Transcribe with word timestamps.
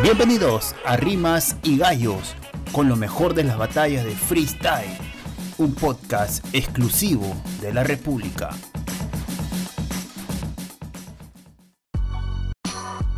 Bienvenidos 0.00 0.74
a 0.86 0.96
Rimas 0.96 1.56
y 1.62 1.76
Gallos, 1.76 2.34
con 2.72 2.88
lo 2.88 2.96
mejor 2.96 3.34
de 3.34 3.44
las 3.44 3.58
batallas 3.58 4.04
de 4.04 4.12
freestyle, 4.12 4.96
un 5.58 5.74
podcast 5.74 6.44
exclusivo 6.54 7.36
de 7.60 7.74
la 7.74 7.84
República. 7.84 8.50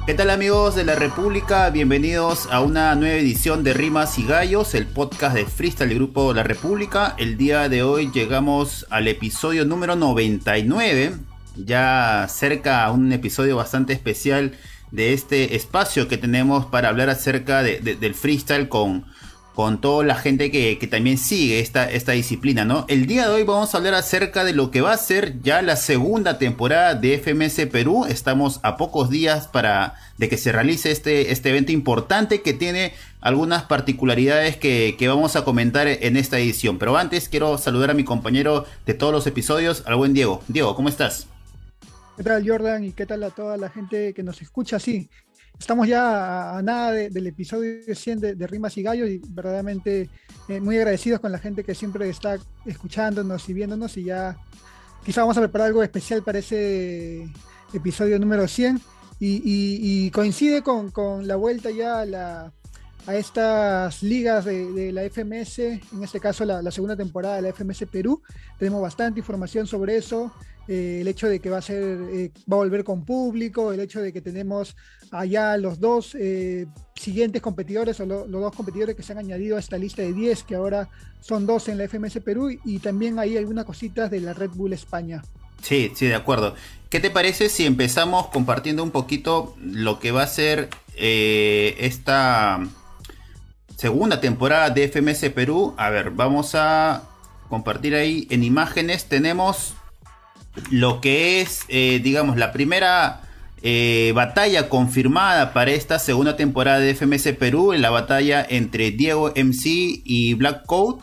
¿Qué 0.04 0.14
tal 0.14 0.30
amigos 0.30 0.74
de 0.74 0.84
la 0.84 0.96
República? 0.96 1.70
Bienvenidos 1.70 2.48
a 2.50 2.60
una 2.60 2.94
nueva 2.96 3.14
edición 3.14 3.62
de 3.62 3.72
Rimas 3.72 4.18
y 4.18 4.26
Gallos, 4.26 4.74
el 4.74 4.86
podcast 4.86 5.36
de 5.36 5.46
freestyle 5.46 5.88
del 5.88 5.98
grupo 5.98 6.34
La 6.34 6.42
República. 6.42 7.14
El 7.18 7.38
día 7.38 7.68
de 7.68 7.84
hoy 7.84 8.10
llegamos 8.12 8.84
al 8.90 9.06
episodio 9.06 9.64
número 9.64 9.94
99, 9.96 11.14
ya 11.56 12.26
cerca 12.28 12.84
a 12.84 12.90
un 12.90 13.12
episodio 13.12 13.56
bastante 13.56 13.92
especial 13.92 14.58
de 14.90 15.12
este 15.12 15.56
espacio 15.56 16.08
que 16.08 16.18
tenemos 16.18 16.66
para 16.66 16.88
hablar 16.88 17.10
acerca 17.10 17.62
del 17.62 18.14
freestyle 18.14 18.68
con, 18.68 19.04
con 19.54 19.80
toda 19.80 20.04
la 20.04 20.16
gente 20.16 20.50
que, 20.50 20.76
también 20.90 21.16
sigue 21.16 21.60
esta, 21.60 21.88
esta 21.90 22.12
disciplina, 22.12 22.64
¿no? 22.64 22.84
El 22.88 23.06
día 23.06 23.28
de 23.28 23.34
hoy 23.34 23.42
vamos 23.44 23.72
a 23.72 23.78
hablar 23.78 23.94
acerca 23.94 24.44
de 24.44 24.52
lo 24.52 24.70
que 24.70 24.80
va 24.80 24.92
a 24.92 24.96
ser 24.96 25.40
ya 25.42 25.62
la 25.62 25.76
segunda 25.76 26.38
temporada 26.38 26.94
de 26.94 27.18
FMS 27.18 27.66
Perú. 27.70 28.04
Estamos 28.04 28.58
a 28.62 28.76
pocos 28.76 29.10
días 29.10 29.46
para 29.46 29.94
de 30.18 30.28
que 30.28 30.38
se 30.38 30.52
realice 30.52 30.90
este, 30.90 31.32
este 31.32 31.50
evento 31.50 31.72
importante 31.72 32.42
que 32.42 32.52
tiene 32.52 32.94
algunas 33.20 33.62
particularidades 33.62 34.56
que, 34.56 34.96
que, 34.98 35.08
vamos 35.08 35.36
a 35.36 35.44
comentar 35.44 35.86
en 35.86 36.16
esta 36.16 36.38
edición. 36.38 36.78
Pero 36.78 36.96
antes 36.96 37.28
quiero 37.28 37.56
saludar 37.56 37.90
a 37.90 37.94
mi 37.94 38.04
compañero 38.04 38.66
de 38.86 38.94
todos 38.94 39.12
los 39.12 39.26
episodios, 39.26 39.84
al 39.86 39.96
buen 39.96 40.14
Diego. 40.14 40.42
Diego, 40.48 40.74
¿cómo 40.74 40.88
estás? 40.88 41.28
¿Qué 42.16 42.22
tal 42.22 42.48
Jordan? 42.48 42.84
¿Y 42.84 42.92
qué 42.92 43.06
tal 43.06 43.22
a 43.24 43.30
toda 43.30 43.56
la 43.56 43.68
gente 43.70 44.14
que 44.14 44.22
nos 44.22 44.40
escucha? 44.40 44.78
Sí, 44.78 45.08
Estamos 45.58 45.86
ya 45.86 46.56
a, 46.56 46.62
nada 46.62 46.90
del 46.92 47.26
episodio 47.26 47.94
100 47.94 48.20
de, 48.20 48.46
Rimas 48.46 48.76
y 48.76 48.82
Gallos 48.82 49.08
y 49.08 49.20
verdaderamente 49.28 50.10
eh, 50.48 50.60
muy 50.60 50.76
agradecidos 50.76 51.20
con 51.20 51.30
la 51.30 51.38
gente 51.38 51.62
que 51.62 51.74
siempre 51.74 52.08
está 52.08 52.38
escuchándonos 52.66 53.48
y 53.48 53.54
viéndonos 53.54 53.96
y 53.96 54.04
ya 54.04 54.36
quizá 55.04 55.20
vamos 55.20 55.36
a 55.38 55.40
preparar 55.40 55.68
algo 55.68 55.82
especial 55.82 56.22
para 56.22 56.40
ese 56.40 57.28
episodio 57.72 58.18
número 58.18 58.48
100 58.48 58.80
y, 59.20 60.10
coincide 60.10 60.62
con, 60.62 61.26
la 61.26 61.36
vuelta 61.36 61.70
ya 61.70 62.00
a, 62.02 62.52
a 63.06 63.16
estas 63.16 64.02
ligas 64.02 64.44
de, 64.44 64.92
la 64.92 65.02
FMS, 65.02 65.58
en 65.58 66.02
este 66.02 66.20
caso 66.20 66.44
la, 66.44 66.70
segunda 66.70 66.96
temporada 66.96 67.36
de 67.36 67.42
la 67.42 67.52
FMS 67.52 67.84
Perú. 67.90 68.22
Tenemos 68.58 68.80
bastante 68.80 69.20
información 69.20 69.66
sobre 69.66 69.96
eso. 69.96 70.32
Eh, 70.66 71.00
el 71.02 71.08
hecho 71.08 71.28
de 71.28 71.40
que 71.40 71.50
va 71.50 71.58
a 71.58 71.62
ser, 71.62 71.82
eh, 72.10 72.30
va 72.50 72.56
a 72.56 72.60
volver 72.60 72.84
con 72.84 73.04
público, 73.04 73.72
el 73.72 73.80
hecho 73.80 74.00
de 74.00 74.14
que 74.14 74.22
tenemos 74.22 74.74
allá 75.10 75.58
los 75.58 75.78
dos 75.78 76.16
eh, 76.18 76.66
siguientes 76.94 77.42
competidores 77.42 78.00
o 78.00 78.06
los 78.06 78.30
dos 78.30 78.56
competidores 78.56 78.96
que 78.96 79.02
se 79.02 79.12
han 79.12 79.18
añadido 79.18 79.58
a 79.58 79.60
esta 79.60 79.76
lista 79.76 80.00
de 80.00 80.14
10, 80.14 80.44
que 80.44 80.54
ahora 80.54 80.88
son 81.20 81.44
dos 81.44 81.68
en 81.68 81.76
la 81.76 81.86
FMS 81.86 82.20
Perú, 82.24 82.48
y 82.64 82.78
también 82.78 83.18
hay 83.18 83.36
algunas 83.36 83.66
cositas 83.66 84.10
de 84.10 84.20
la 84.20 84.32
Red 84.32 84.50
Bull 84.54 84.72
España. 84.72 85.22
Sí, 85.60 85.92
sí, 85.94 86.06
de 86.06 86.14
acuerdo. 86.14 86.54
¿Qué 86.88 87.00
te 87.00 87.10
parece 87.10 87.50
si 87.50 87.66
empezamos 87.66 88.28
compartiendo 88.28 88.82
un 88.82 88.90
poquito 88.90 89.54
lo 89.60 89.98
que 89.98 90.12
va 90.12 90.22
a 90.22 90.26
ser 90.26 90.70
esta 90.96 92.60
segunda 93.76 94.20
temporada 94.20 94.70
de 94.70 94.88
FMS 94.88 95.30
Perú? 95.30 95.74
A 95.76 95.90
ver, 95.90 96.10
vamos 96.10 96.54
a 96.54 97.02
compartir 97.48 97.94
ahí 97.94 98.26
en 98.30 98.44
imágenes. 98.44 99.06
Tenemos 99.06 99.74
lo 100.70 101.00
que 101.00 101.40
es, 101.40 101.60
eh, 101.68 102.00
digamos, 102.02 102.36
la 102.36 102.52
primera 102.52 103.20
eh, 103.62 104.12
batalla 104.14 104.68
confirmada 104.68 105.52
para 105.52 105.70
esta 105.70 105.98
segunda 105.98 106.36
temporada 106.36 106.80
de 106.80 106.94
FMS 106.94 107.32
Perú, 107.38 107.72
en 107.72 107.82
la 107.82 107.90
batalla 107.90 108.44
entre 108.48 108.90
Diego 108.90 109.32
MC 109.34 110.02
y 110.04 110.34
Black 110.34 110.66
Coat. 110.66 111.00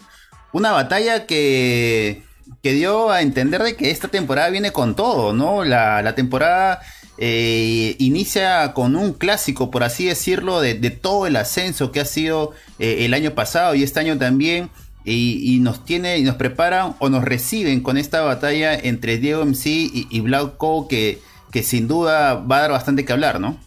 Una 0.53 0.71
batalla 0.71 1.25
que, 1.25 2.23
que 2.61 2.73
dio 2.73 3.09
a 3.09 3.21
entender 3.21 3.63
de 3.63 3.75
que 3.75 3.89
esta 3.89 4.09
temporada 4.09 4.49
viene 4.49 4.71
con 4.71 4.95
todo, 4.95 5.33
¿no? 5.33 5.63
La, 5.63 6.13
temporada 6.15 6.81
eh, 7.17 7.95
inicia 7.99 8.73
con 8.73 8.95
un 8.95 9.13
clásico, 9.13 9.71
por 9.71 9.83
así 9.83 10.05
decirlo, 10.05 10.61
de, 10.61 10.75
de 10.75 10.89
todo 10.89 11.27
el 11.27 11.35
ascenso 11.35 11.91
que 11.91 11.99
ha 11.99 12.05
sido 12.05 12.51
el 12.79 13.13
año 13.13 13.35
pasado 13.35 13.75
y 13.75 13.83
este 13.83 13.99
año 13.99 14.17
también 14.17 14.69
y, 15.03 15.59
nos 15.61 15.83
tiene 15.85 16.17
y 16.17 16.23
nos 16.23 16.35
preparan 16.35 16.95
o 16.99 17.09
nos 17.09 17.23
reciben 17.23 17.81
con 17.81 17.97
esta 17.97 18.21
batalla 18.21 18.75
entre 18.75 19.17
Diego 19.17 19.45
MC 19.45 19.67
y, 19.67 20.07
y 20.09 20.19
Black 20.21 20.57
que, 20.89 21.19
que 21.51 21.63
sin 21.63 21.87
duda 21.87 22.35
va 22.35 22.57
a 22.57 22.61
dar 22.61 22.71
bastante 22.71 23.05
que 23.05 23.13
hablar, 23.13 23.39
¿no? 23.39 23.57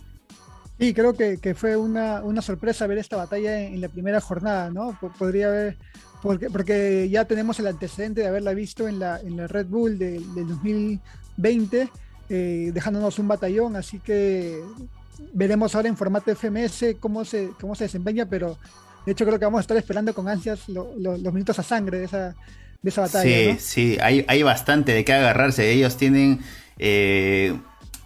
Sí, 0.79 0.93
creo 0.93 1.15
que, 1.15 1.55
fue 1.55 1.77
una, 1.77 2.23
sorpresa 2.43 2.87
ver 2.87 2.99
esta 2.99 3.17
batalla 3.17 3.61
en, 3.61 3.81
la 3.81 3.89
primera 3.89 4.21
jornada, 4.21 4.71
¿no? 4.71 4.99
Podría 5.19 5.49
haber, 5.49 5.77
porque, 6.21 6.51
porque 6.51 7.09
ya 7.09 7.25
tenemos 7.27 7.59
el 7.61 7.69
antecedente 7.69 8.23
de 8.23 8.27
haberla 8.29 8.55
visto 8.55 8.89
en 8.89 8.99
la, 8.99 9.21
en 9.21 9.37
la 9.37 9.47
Red 9.47 9.67
Bull 9.67 9.99
del 9.99 10.25
2020, 10.35 11.91
eh, 12.29 12.71
dejándonos 12.73 13.19
un 13.19 13.29
batallón, 13.29 13.77
así 13.77 13.99
que 13.99 14.61
veremos 15.33 15.75
ahora 15.75 15.89
en 15.89 15.97
formato 15.97 16.35
FMS 16.35 16.97
cómo 17.01 17.25
se, 17.25 17.51
cómo 17.61 17.75
se 17.75 17.85
desempeña, 17.85 18.27
pero 18.27 18.59
de 19.07 19.13
hecho, 19.13 19.27
creo 19.27 19.39
que 19.39 19.45
vamos 19.45 19.59
a 19.59 19.63
estar 19.63 19.77
esperando 19.77 20.15
con 20.15 20.29
ansias 20.29 20.69
los 20.69 21.33
minutos 21.33 21.59
a 21.59 21.63
sangre 21.63 21.99
de 21.99 22.05
esa, 22.05 22.35
de 22.81 22.91
esa 22.91 23.03
batalla. 23.03 23.55
Sí, 23.55 23.57
sí, 23.59 23.99
hay, 24.01 24.25
hay 24.29 24.43
bastante 24.43 24.93
de 24.93 25.05
qué 25.05 25.13
agarrarse. 25.13 25.71
Ellos 25.71 25.97
tienen 25.97 26.41
eh, 26.79 27.55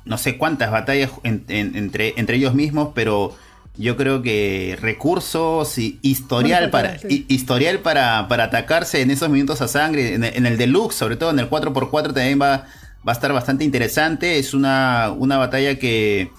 no 0.05 0.19
sé 0.19 0.37
cuántas 0.37 0.71
batallas 0.71 1.11
entre, 1.23 2.15
entre 2.19 2.37
ellos 2.37 2.55
mismos, 2.55 2.91
pero 2.95 3.37
yo 3.77 3.97
creo 3.97 4.23
que 4.23 4.77
recursos 4.81 5.79
y 5.79 6.01
historial 6.03 6.71
para 6.71 6.97
historial 7.29 7.79
para, 7.79 8.27
para, 8.27 8.45
atacarse 8.45 9.01
en 9.03 9.13
esos 9.13 9.29
minutos 9.29 9.61
a 9.61 9.69
sangre, 9.69 10.15
en, 10.15 10.25
en, 10.25 10.47
el 10.47 10.59
deluxe, 10.59 10.97
sobre 10.97 11.15
todo 11.15 11.31
en 11.31 11.39
el 11.39 11.49
4x4 11.49 12.07
también 12.07 12.41
va, 12.43 12.67
va 13.07 13.13
a 13.13 13.15
estar 13.15 13.33
bastante 13.33 13.65
interesante. 13.65 14.39
Es 14.39 14.55
una, 14.55 15.13
una 15.17 15.37
batalla 15.37 15.79
que 15.79 16.31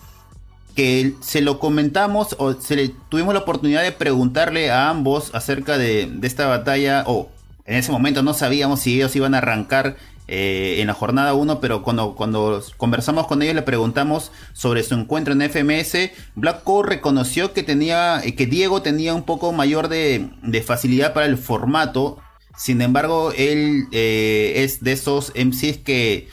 que 0.80 1.14
se 1.20 1.42
lo 1.42 1.60
comentamos 1.60 2.38
o 2.40 2.54
se 2.54 2.78
le, 2.78 2.92
tuvimos 3.10 3.34
la 3.34 3.42
oportunidad 3.42 3.84
de 3.84 3.92
preguntarle 3.92 4.72
a 4.72 4.90
ambos 4.90 5.30
acerca 5.36 5.78
de, 5.78 6.10
esta 6.22 6.48
batalla, 6.48 7.04
o 7.06 7.30
en 7.66 7.76
ese 7.76 7.92
momento 7.92 8.24
no 8.24 8.34
sabíamos 8.34 8.80
si 8.80 8.96
ellos 8.96 9.14
iban 9.16 9.36
a 9.36 9.40
arrancar 9.40 9.98
eh, 10.30 10.78
en 10.80 10.88
la 10.88 10.94
jornada 10.94 11.34
1, 11.34 11.60
pero 11.60 11.84
cuando, 11.84 12.16
cuando 12.16 12.64
conversamos 12.78 13.28
con 13.28 13.42
ellos 13.42 13.56
le 13.56 13.62
preguntamos 13.64 14.32
sobre 14.54 14.84
su 14.84 14.94
encuentro 14.94 15.34
en 15.34 15.42
FMS, 15.42 16.12
Black 16.36 16.64
Core 16.64 16.96
reconoció 16.96 17.52
que 17.52 17.64
tenía, 17.64 18.22
que 18.38 18.46
Diego 18.46 18.82
tenía 18.82 19.14
un 19.14 19.24
poco 19.24 19.52
mayor 19.52 19.90
de, 19.90 20.30
facilidad 20.66 21.12
para 21.12 21.26
el 21.26 21.38
formato, 21.38 22.20
sin 22.56 22.82
embargo 22.82 23.34
él 23.36 23.88
eh, 23.92 24.54
es 24.64 24.82
de 24.82 24.94
esos 24.94 25.34
MCs 25.36 25.80
que 25.80 26.30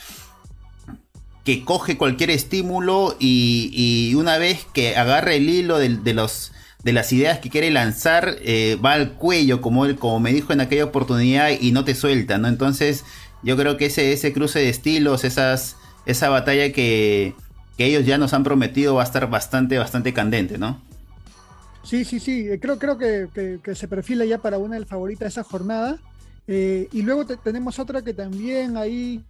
que 1.46 1.64
coge 1.64 1.96
cualquier 1.96 2.30
estímulo 2.30 3.16
y, 3.20 4.12
una 4.16 4.36
vez 4.36 4.66
que 4.74 4.96
agarra 4.96 5.32
el 5.32 5.48
hilo 5.48 5.78
de, 5.78 6.12
los, 6.12 6.52
de 6.82 6.92
las 6.92 7.12
ideas 7.12 7.38
que 7.38 7.50
quiere 7.50 7.70
lanzar, 7.70 8.36
eh, 8.40 8.76
va 8.84 8.94
al 8.94 9.12
cuello, 9.12 9.60
como, 9.60 9.86
él, 9.86 9.94
como 9.94 10.18
me 10.18 10.32
dijo 10.32 10.52
en 10.52 10.60
aquella 10.60 10.84
oportunidad, 10.84 11.50
y 11.58 11.70
no 11.70 11.84
te 11.84 11.94
suelta, 11.94 12.36
¿no? 12.38 12.48
Entonces, 12.48 13.04
yo 13.44 13.56
creo 13.56 13.76
que 13.76 13.86
ese, 13.86 14.12
ese 14.12 14.32
cruce 14.32 14.58
de 14.58 14.68
estilos, 14.68 15.22
esa 15.22 16.28
batalla 16.28 16.72
que, 16.72 17.34
ellos 17.78 18.04
ya 18.04 18.18
nos 18.18 18.32
han 18.32 18.42
prometido 18.42 18.96
va 18.96 19.02
a 19.02 19.04
estar 19.04 19.30
bastante, 19.30 19.78
bastante 19.78 20.12
candente, 20.12 20.58
¿no? 20.58 20.82
Sí, 21.84 22.04
sí, 22.04 22.18
sí, 22.18 22.48
eh, 22.48 22.58
creo, 22.58 22.76
creo 22.80 22.98
que, 22.98 23.60
se 23.72 23.86
perfila 23.86 24.24
ya 24.24 24.38
para 24.38 24.58
una 24.58 24.74
del 24.74 24.86
favorita 24.86 25.26
esa 25.26 25.44
jornada. 25.44 25.98
Eh, 26.48 26.88
y 26.92 27.02
luego 27.02 27.24
tenemos 27.24 27.78
otra 27.78 28.02
que 28.02 28.14
también 28.14 28.76
ahí 28.76 29.24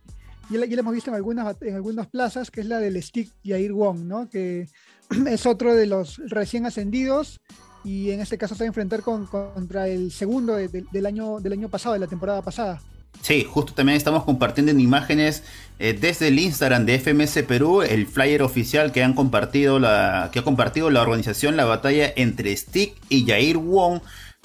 ya 0.51 0.59
la, 0.59 0.67
hemos 0.67 0.95
visto 0.95 1.11
en 1.11 1.17
algunas, 1.17 1.57
en 1.61 1.75
algunas 1.75 2.07
plazas, 2.07 2.51
que 2.51 2.61
es 2.61 2.67
la 2.67 2.79
del 2.79 3.03
Stick 3.03 3.33
Yair 3.43 3.73
Wong, 3.73 4.05
¿no? 4.05 4.29
que 4.29 4.69
es 5.27 5.47
otro 5.47 5.75
de 5.75 5.87
los 5.87 6.19
recién 6.29 6.67
ascendidos 6.67 7.41
y 7.85 8.11
en 8.11 8.21
este 8.21 8.39
caso 8.39 8.55
se 8.55 8.65
va 8.65 8.67
a 8.67 8.69
enfrentar 8.69 9.03
con, 9.03 9.27
contra 9.27 9.89
el 9.89 10.11
segundo 10.11 10.57
del, 10.57 11.07
año, 11.07 11.39
del 11.41 11.53
año 11.53 11.69
pasado, 11.69 11.93
de 11.93 12.01
la 12.01 12.09
temporada 12.09 12.43
pasada. 12.43 12.81
Sí, 13.23 13.47
justo 13.49 13.73
también 13.73 13.97
estamos 13.97 14.25
compartiendo 14.25 14.73
en 14.73 14.81
imágenes 14.81 15.43
eh, 15.79 15.97
desde 15.99 16.29
el 16.29 16.39
Instagram 16.39 16.85
de 16.85 16.99
FMS 16.99 17.43
Perú 17.45 17.83
el 17.83 18.07
flyer 18.07 18.43
oficial 18.43 18.93
que 18.93 19.03
han 19.03 19.15
compartido 19.15 19.79
la 19.79 20.29
que 20.33 20.41
ha 20.41 20.43
compartido 20.43 20.91
la 20.91 21.01
organización 21.01 21.57
la 21.57 21.65
batalla 21.65 22.13
entre 22.15 22.55
Stick 22.55 22.95
y 23.09 23.25
Yair 23.25 23.57
Wong, 23.57 24.01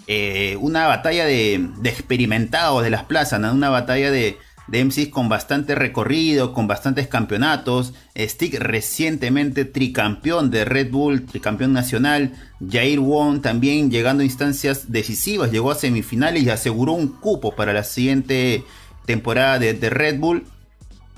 eh, 0.07 0.57
una 0.61 0.87
batalla 0.87 1.25
de, 1.25 1.69
de 1.79 1.89
experimentados 1.89 2.83
de 2.83 2.91
las 2.91 3.03
plazas, 3.03 3.41
¿no? 3.41 3.51
una 3.51 3.69
batalla 3.69 4.09
de, 4.09 4.37
de 4.67 4.85
MCs 4.85 5.09
con 5.09 5.29
bastante 5.29 5.75
recorrido, 5.75 6.53
con 6.53 6.67
bastantes 6.67 7.07
campeonatos. 7.07 7.93
Stick 8.15 8.55
recientemente 8.59 9.65
tricampeón 9.65 10.51
de 10.51 10.65
Red 10.65 10.91
Bull, 10.91 11.25
tricampeón 11.25 11.73
nacional. 11.73 12.33
Jair 12.69 12.99
Wong 12.99 13.41
también 13.41 13.91
llegando 13.91 14.21
a 14.21 14.25
instancias 14.25 14.91
decisivas, 14.91 15.51
llegó 15.51 15.71
a 15.71 15.75
semifinales 15.75 16.43
y 16.43 16.49
aseguró 16.49 16.93
un 16.93 17.07
cupo 17.07 17.55
para 17.55 17.73
la 17.73 17.83
siguiente 17.83 18.63
temporada 19.05 19.59
de, 19.59 19.89
Red 19.89 20.19
Bull. 20.19 20.45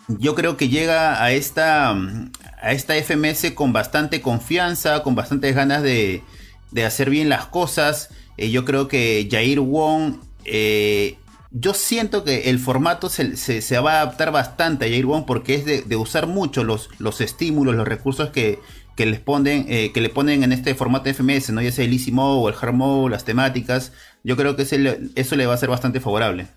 yo 0.07 0.35
creo 0.35 0.57
que 0.57 0.69
llega 0.69 1.21
a 1.21 1.31
esta, 1.31 1.91
a 1.91 2.71
esta 2.71 2.95
FMS 2.95 3.51
con 3.51 3.73
bastante 3.73 4.21
confianza, 4.21 5.03
con 5.03 5.15
bastantes 5.15 5.55
ganas 5.55 5.83
de, 5.83 6.23
de 6.71 6.85
hacer 6.85 7.09
bien 7.09 7.29
las 7.29 7.45
cosas. 7.45 8.09
Eh, 8.37 8.49
yo 8.49 8.65
creo 8.65 8.87
que 8.87 9.27
Jair 9.29 9.59
Wong 9.59 10.15
eh, 10.45 11.17
yo 11.53 11.75
siento 11.75 12.23
que 12.23 12.49
el 12.49 12.57
formato 12.57 13.09
se, 13.09 13.37
se, 13.37 13.79
va 13.79 13.93
a 13.93 14.01
adaptar 14.01 14.31
bastante 14.31 14.85
a 14.85 14.89
Jair 14.89 15.05
porque 15.25 15.55
es 15.55 15.65
de, 15.65 15.95
usar 15.95 16.25
mucho 16.25 16.63
los, 16.63 16.89
los 16.97 17.21
estímulos, 17.21 17.75
los 17.75 17.87
recursos 17.87 18.31
que, 18.31 18.59
que 18.95 19.05
les 19.05 19.19
ponen, 19.19 19.65
eh, 19.69 19.91
que 19.93 20.01
le 20.01 20.09
ponen 20.09 20.43
en 20.43 20.51
este 20.51 20.73
formato 20.73 21.13
FMS, 21.13 21.51
¿no? 21.51 21.61
Ya 21.61 21.71
sea 21.71 21.85
el 21.85 21.93
Easy 21.93 22.11
Mode 22.11 22.41
o 22.41 22.49
el 22.49 22.55
Hard 22.59 22.73
Mode, 22.73 23.11
las 23.11 23.23
temáticas. 23.23 23.91
Yo 24.23 24.35
creo 24.35 24.55
que 24.55 24.63
eso 24.63 25.35
le 25.35 25.45
va 25.45 25.53
a 25.53 25.57
ser 25.57 25.69
bastante 25.69 25.99
favorable. 25.99 26.47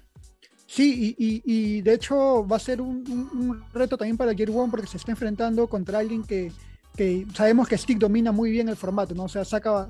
Sí, 0.67 1.15
y, 1.17 1.81
de 1.83 1.95
hecho 1.95 2.47
va 2.47 2.57
a 2.57 2.61
ser 2.61 2.81
un, 2.81 3.65
reto 3.73 3.97
también 3.97 4.17
para 4.17 4.33
Jair 4.33 4.51
Wong 4.51 4.71
porque 4.71 4.87
se 4.87 4.97
está 4.97 5.13
enfrentando 5.13 5.69
contra 5.69 5.99
alguien 5.99 6.25
que, 6.25 6.53
que 6.97 7.27
sabemos 7.35 7.69
que 7.69 7.79
Stick 7.79 7.99
domina 7.99 8.33
muy 8.33 8.51
bien 8.51 8.69
el 8.69 8.77
formato, 8.77 9.15
¿no? 9.15 9.25
O 9.25 9.29
sea, 9.29 9.45
saca, 9.45 9.89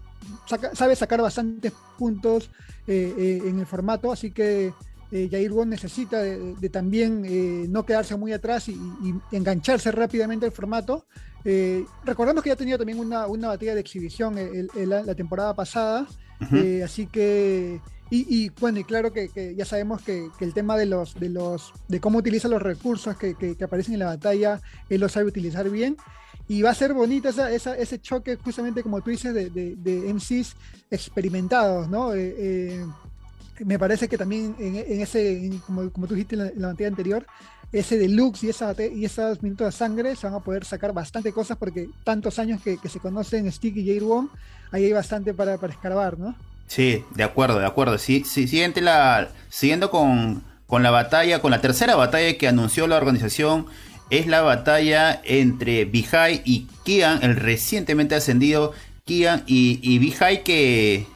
sabe 0.75 0.94
sacar 0.94 1.23
bastantes 1.23 1.73
puntos 1.97 2.50
eh, 2.87 3.14
eh, 3.17 3.43
en 3.47 3.59
el 3.59 3.67
formato, 3.67 4.12
así 4.12 4.31
que 4.31 4.73
eh, 5.16 5.28
Jair 5.30 5.50
Wong 5.50 5.68
necesita 5.68 6.20
de, 6.20 6.68
también 6.68 7.24
eh, 7.24 7.64
no 7.70 7.86
quedarse 7.86 8.16
muy 8.16 8.34
atrás 8.34 8.68
y, 8.68 8.78
engancharse 9.32 9.90
rápidamente 9.90 10.44
al 10.44 10.52
formato. 10.52 11.06
Eh, 11.42 11.86
recordemos 12.04 12.42
que 12.42 12.50
ya 12.50 12.54
ha 12.54 12.58
tenido 12.58 12.76
también 12.76 12.98
una, 12.98 13.26
una 13.26 13.48
batalla 13.48 13.74
de 13.74 13.80
exhibición 13.80 14.36
la 14.74 15.14
temporada 15.14 15.54
pasada, 15.54 16.06
así 16.84 17.06
que 17.06 17.80
y, 18.10 18.50
bueno, 18.60 18.78
y 18.78 18.84
claro 18.84 19.12
que, 19.12 19.54
ya 19.56 19.64
sabemos 19.64 20.02
que, 20.02 20.28
el 20.40 20.52
tema 20.52 20.76
de 20.76 20.86
los, 20.86 21.14
de 21.18 21.30
los, 21.30 21.72
de 21.88 21.98
cómo 21.98 22.18
utiliza 22.18 22.46
los 22.46 22.62
recursos 22.62 23.16
que, 23.16 23.56
aparecen 23.62 23.94
en 23.94 24.00
la 24.00 24.06
batalla, 24.06 24.60
él 24.90 25.00
lo 25.00 25.08
sabe 25.08 25.26
utilizar 25.26 25.70
bien. 25.70 25.96
Y 26.48 26.62
va 26.62 26.70
a 26.70 26.74
ser 26.74 26.92
bonito 26.92 27.28
esa, 27.28 27.50
ese 27.50 28.00
choque, 28.00 28.36
justamente 28.36 28.82
como 28.82 29.00
tú 29.00 29.10
dices, 29.10 29.32
de, 29.34 29.50
de, 29.50 30.14
MCs 30.14 30.54
experimentados, 30.90 31.88
¿no? 31.88 32.12
Me 33.64 33.79
parece 33.79 34.08
que 34.08 34.19
también 34.19 34.55
en, 34.58 35.00
ese, 35.00 35.50
como, 35.67 35.91
como, 35.91 36.06
tú 36.06 36.14
dijiste 36.14 36.35
en 36.35 36.61
la, 36.61 36.70
en 36.70 36.87
anterior, 36.87 37.26
ese 37.73 37.99
deluxe 37.99 38.44
y, 38.44 38.49
esa, 38.50 38.75
y 38.81 39.05
esos 39.05 39.43
minutos 39.43 39.67
de 39.67 39.73
sangre 39.73 40.17
se 40.17 40.26
van 40.26 40.37
a 40.37 40.41
poder 40.41 40.64
sacar 40.64 40.93
bastante 40.93 41.32
cosas 41.32 41.56
porque 41.56 41.88
tantos 42.05 42.38
años 42.38 42.61
que, 42.62 42.79
se 42.88 43.00
conocen 43.00 43.50
Stick 43.50 43.76
y 43.76 43.87
Jair 43.87 44.05
Wong, 44.05 44.29
ahí 44.73 44.85
hay 44.85 44.93
bastante 44.93 45.35
para, 45.35 45.58
para 45.58 45.73
escarbar, 45.73 46.19
¿no? 46.19 46.35
Sí, 46.67 47.05
de 47.14 47.23
acuerdo, 47.23 47.58
de 47.58 47.67
acuerdo. 47.67 47.99
Sí, 47.99 48.25
sí, 48.25 48.49
siguiente 48.49 48.81
la, 48.81 49.29
siguiendo 49.49 49.91
con, 49.91 50.43
con 50.67 50.82
la 50.82 50.91
batalla, 50.91 51.41
con 51.41 51.50
la 51.50 51.61
tercera 51.61 51.97
batalla 51.97 52.37
que 52.37 52.49
anunció 52.49 52.87
la 52.87 52.97
organización, 52.97 53.67
es 54.11 54.26
la 54.26 54.43
batalla 54.43 55.20
entre 55.25 55.85
Bihai 55.85 56.43
y 56.44 56.67
Kian, 56.85 57.23
el 57.23 57.37
recientemente 57.37 58.14
ascendido 58.14 58.73
Kian 59.05 59.43
y, 59.47 59.81
y 59.82 60.43
que 60.43 61.06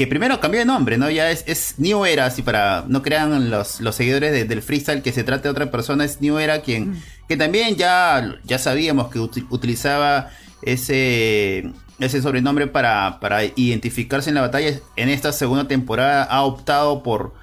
que 0.00 0.06
primero 0.06 0.40
cambió 0.40 0.60
de 0.60 0.64
nombre, 0.64 0.96
¿no? 0.96 1.10
Ya 1.10 1.30
es, 1.30 1.44
es 1.46 1.74
New 1.76 2.06
Era, 2.06 2.24
así 2.24 2.40
para 2.40 2.86
no 2.88 3.02
crean 3.02 3.50
los, 3.50 3.82
los 3.82 3.94
seguidores 3.94 4.48
del 4.48 4.62
freestyle 4.62 5.02
que 5.02 5.12
se 5.12 5.24
trate 5.24 5.42
de 5.42 5.50
otra 5.50 5.70
persona, 5.70 6.06
es 6.06 6.22
New 6.22 6.38
Era 6.38 6.62
quien, 6.62 6.92
mm. 6.92 7.02
que 7.28 7.36
también 7.36 7.76
ya, 7.76 8.38
ya 8.44 8.58
sabíamos 8.58 9.10
que 9.10 9.18
utilizaba 9.18 10.30
ese, 10.62 11.70
ese 11.98 12.22
sobrenombre 12.22 12.66
para, 12.66 13.20
para 13.20 13.44
identificarse 13.44 14.30
en 14.30 14.36
la 14.36 14.40
batalla. 14.40 14.80
En 14.96 15.10
esta 15.10 15.32
segunda 15.32 15.68
temporada 15.68 16.22
ha 16.22 16.44
optado 16.44 17.02
por 17.02 17.34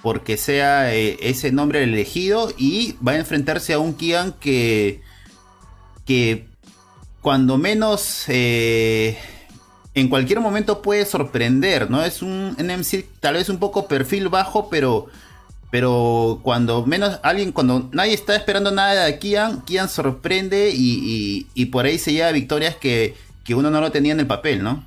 porque 0.00 0.38
sea 0.38 0.94
eh, 0.94 1.18
ese 1.20 1.52
nombre 1.52 1.82
elegido 1.82 2.50
y 2.56 2.96
va 3.06 3.12
a 3.12 3.16
enfrentarse 3.18 3.74
a 3.74 3.80
un 3.80 3.92
Kian 3.92 4.32
que, 4.32 5.02
que 6.06 6.48
cuando 7.20 7.58
menos... 7.58 8.24
Eh, 8.28 9.18
en 10.00 10.08
cualquier 10.08 10.40
momento 10.40 10.82
puede 10.82 11.04
sorprender, 11.04 11.90
¿no? 11.90 12.04
Es 12.04 12.22
un 12.22 12.56
NMC 12.58 13.04
tal 13.20 13.34
vez 13.34 13.48
un 13.48 13.58
poco 13.58 13.88
perfil 13.88 14.28
bajo, 14.28 14.68
pero 14.68 15.08
pero 15.70 16.40
cuando 16.42 16.86
menos 16.86 17.20
alguien, 17.22 17.52
cuando 17.52 17.90
nadie 17.92 18.14
está 18.14 18.34
esperando 18.34 18.70
nada 18.70 19.04
de 19.04 19.18
Kian, 19.18 19.62
Kian 19.62 19.88
sorprende 19.88 20.70
y, 20.72 21.66
por 21.66 21.84
ahí 21.84 21.98
se 21.98 22.12
lleva 22.12 22.32
victorias 22.32 22.76
que, 22.76 23.14
uno 23.50 23.70
no 23.70 23.80
lo 23.80 23.90
tenía 23.90 24.12
en 24.12 24.20
el 24.20 24.26
papel, 24.26 24.62
¿no? 24.62 24.84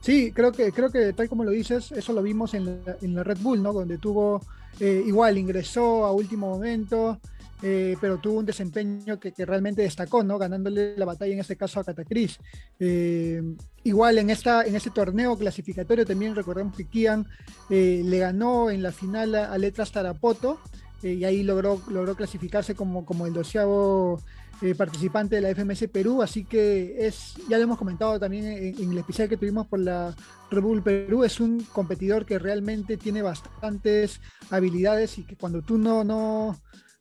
Sí, 0.00 0.32
creo 0.32 0.52
que, 0.52 0.72
creo 0.72 0.90
que 0.90 1.12
tal 1.12 1.28
como 1.28 1.44
lo 1.44 1.50
dices, 1.50 1.92
eso 1.92 2.12
lo 2.12 2.22
vimos 2.22 2.54
en 2.54 2.82
la, 2.84 3.24
Red 3.24 3.38
Bull, 3.40 3.62
¿no? 3.62 3.72
Donde 3.72 3.98
tuvo, 3.98 4.42
eh, 4.80 5.02
igual, 5.06 5.38
ingresó 5.38 6.06
a 6.06 6.12
último 6.12 6.48
momento, 6.48 7.18
eh, 7.62 7.96
pero 8.00 8.18
tuvo 8.18 8.38
un 8.38 8.46
desempeño 8.46 9.18
que, 9.18 9.32
realmente 9.44 9.82
destacó, 9.82 10.22
¿no? 10.22 10.38
Ganándole 10.38 10.96
la 10.96 11.04
batalla 11.04 11.32
en 11.32 11.40
este 11.40 11.56
caso 11.56 11.80
a 11.80 11.84
Catacris. 11.84 12.38
Eh, 12.78 13.42
igual 13.84 14.18
en, 14.18 14.30
esta, 14.30 14.64
en 14.64 14.76
este 14.76 14.90
torneo 14.90 15.36
clasificatorio 15.36 16.06
también 16.06 16.36
recordemos 16.36 16.76
que 16.76 16.84
Kian 16.84 17.26
eh, 17.70 18.02
le 18.04 18.18
ganó 18.18 18.70
en 18.70 18.82
la 18.82 18.92
final 18.92 19.34
a, 19.34 19.58
Letras 19.58 19.90
Tarapoto 19.90 20.60
y 21.02 21.24
ahí 21.24 21.42
logró, 21.42 21.80
logró 21.90 22.14
clasificarse 22.14 22.74
como, 22.74 23.04
como 23.04 23.26
el 23.26 23.32
doceavo 23.32 24.20
participante 24.76 25.36
de 25.36 25.42
la 25.42 25.54
FMS 25.54 25.86
Perú, 25.88 26.20
así 26.20 26.44
que 26.44 27.06
es, 27.06 27.34
ya 27.48 27.58
lo 27.58 27.62
hemos 27.62 27.78
comentado 27.78 28.18
también 28.18 28.44
en, 28.44 28.90
el 28.90 28.98
especial 28.98 29.28
que 29.28 29.36
tuvimos 29.36 29.68
por 29.68 29.78
la 29.78 30.16
Red 30.50 30.62
Bull 30.62 30.82
Perú, 30.82 31.22
es 31.22 31.38
un 31.38 31.60
competidor 31.72 32.26
que 32.26 32.40
realmente 32.40 32.96
tiene 32.96 33.22
bastantes 33.22 34.20
habilidades 34.50 35.16
y 35.18 35.22
que 35.22 35.36
cuando 35.36 35.62
tú 35.62 35.78
no, 35.78 36.02
no, 36.02 36.58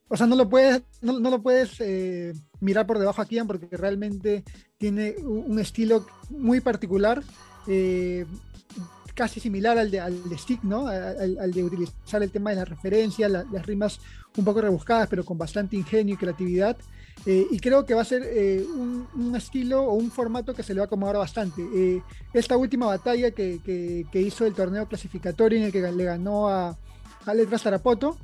o 0.09 0.15
sea, 0.15 0.25
no 0.25 0.36
lo 0.36 0.48
puedes, 0.48 0.81
no, 1.01 1.19
lo 1.19 1.42
puedes 1.42 1.75
eh, 1.80 2.33
mirar 2.62 2.88
por 2.88 3.00
debajo 3.00 3.21
a 3.21 3.25
Kian 3.25 3.48
porque 3.48 3.68
realmente 3.71 4.44
tiene 4.77 5.15
un 5.21 5.59
estilo 5.59 6.06
muy 6.30 6.62
particular, 6.62 7.21
eh, 7.68 8.25
casi 9.13 9.39
similar 9.39 9.77
al 9.77 9.92
de, 9.92 10.00
al 10.00 10.30
de 10.30 10.38
Stick, 10.38 10.63
¿no? 10.63 10.88
Al, 10.88 11.51
de 11.51 11.63
utilizar 11.63 12.24
el 12.24 12.31
tema 12.31 12.51
de 12.51 12.57
la 12.57 12.65
referencia, 12.65 13.27
las 13.27 13.65
rimas 13.65 14.00
un 14.38 14.45
poco 14.45 14.62
rebuscadas, 14.62 15.09
pero 15.09 15.25
con 15.25 15.38
bastante 15.38 15.75
ingenio 15.75 16.13
y 16.13 16.18
creatividad. 16.18 16.77
Eh, 17.25 17.48
y 17.50 17.60
creo 17.60 17.83
que 17.83 17.95
va 17.95 18.03
a 18.03 18.06
ser 18.06 18.21
un, 18.69 19.33
estilo 19.36 19.83
o 19.83 19.94
un 19.94 20.12
formato 20.12 20.53
que 20.53 20.62
se 20.62 20.74
le 20.74 20.80
va 20.80 20.83
a 20.83 20.86
acomodar 20.86 21.18
bastante. 21.18 21.63
esta 22.31 22.56
última 22.56 22.86
batalla 22.86 23.31
que, 23.31 23.60
que, 23.65 24.21
hizo 24.21 24.45
el 24.45 24.53
torneo 24.53 24.88
clasificatorio 24.88 25.57
en 25.57 25.65
el 25.65 25.71
que 25.71 25.92
le 25.92 26.03
ganó 26.03 26.48
a, 26.48 26.77
a 27.25 27.33
Letras 27.33 27.63
Tarapoto, 27.63 28.18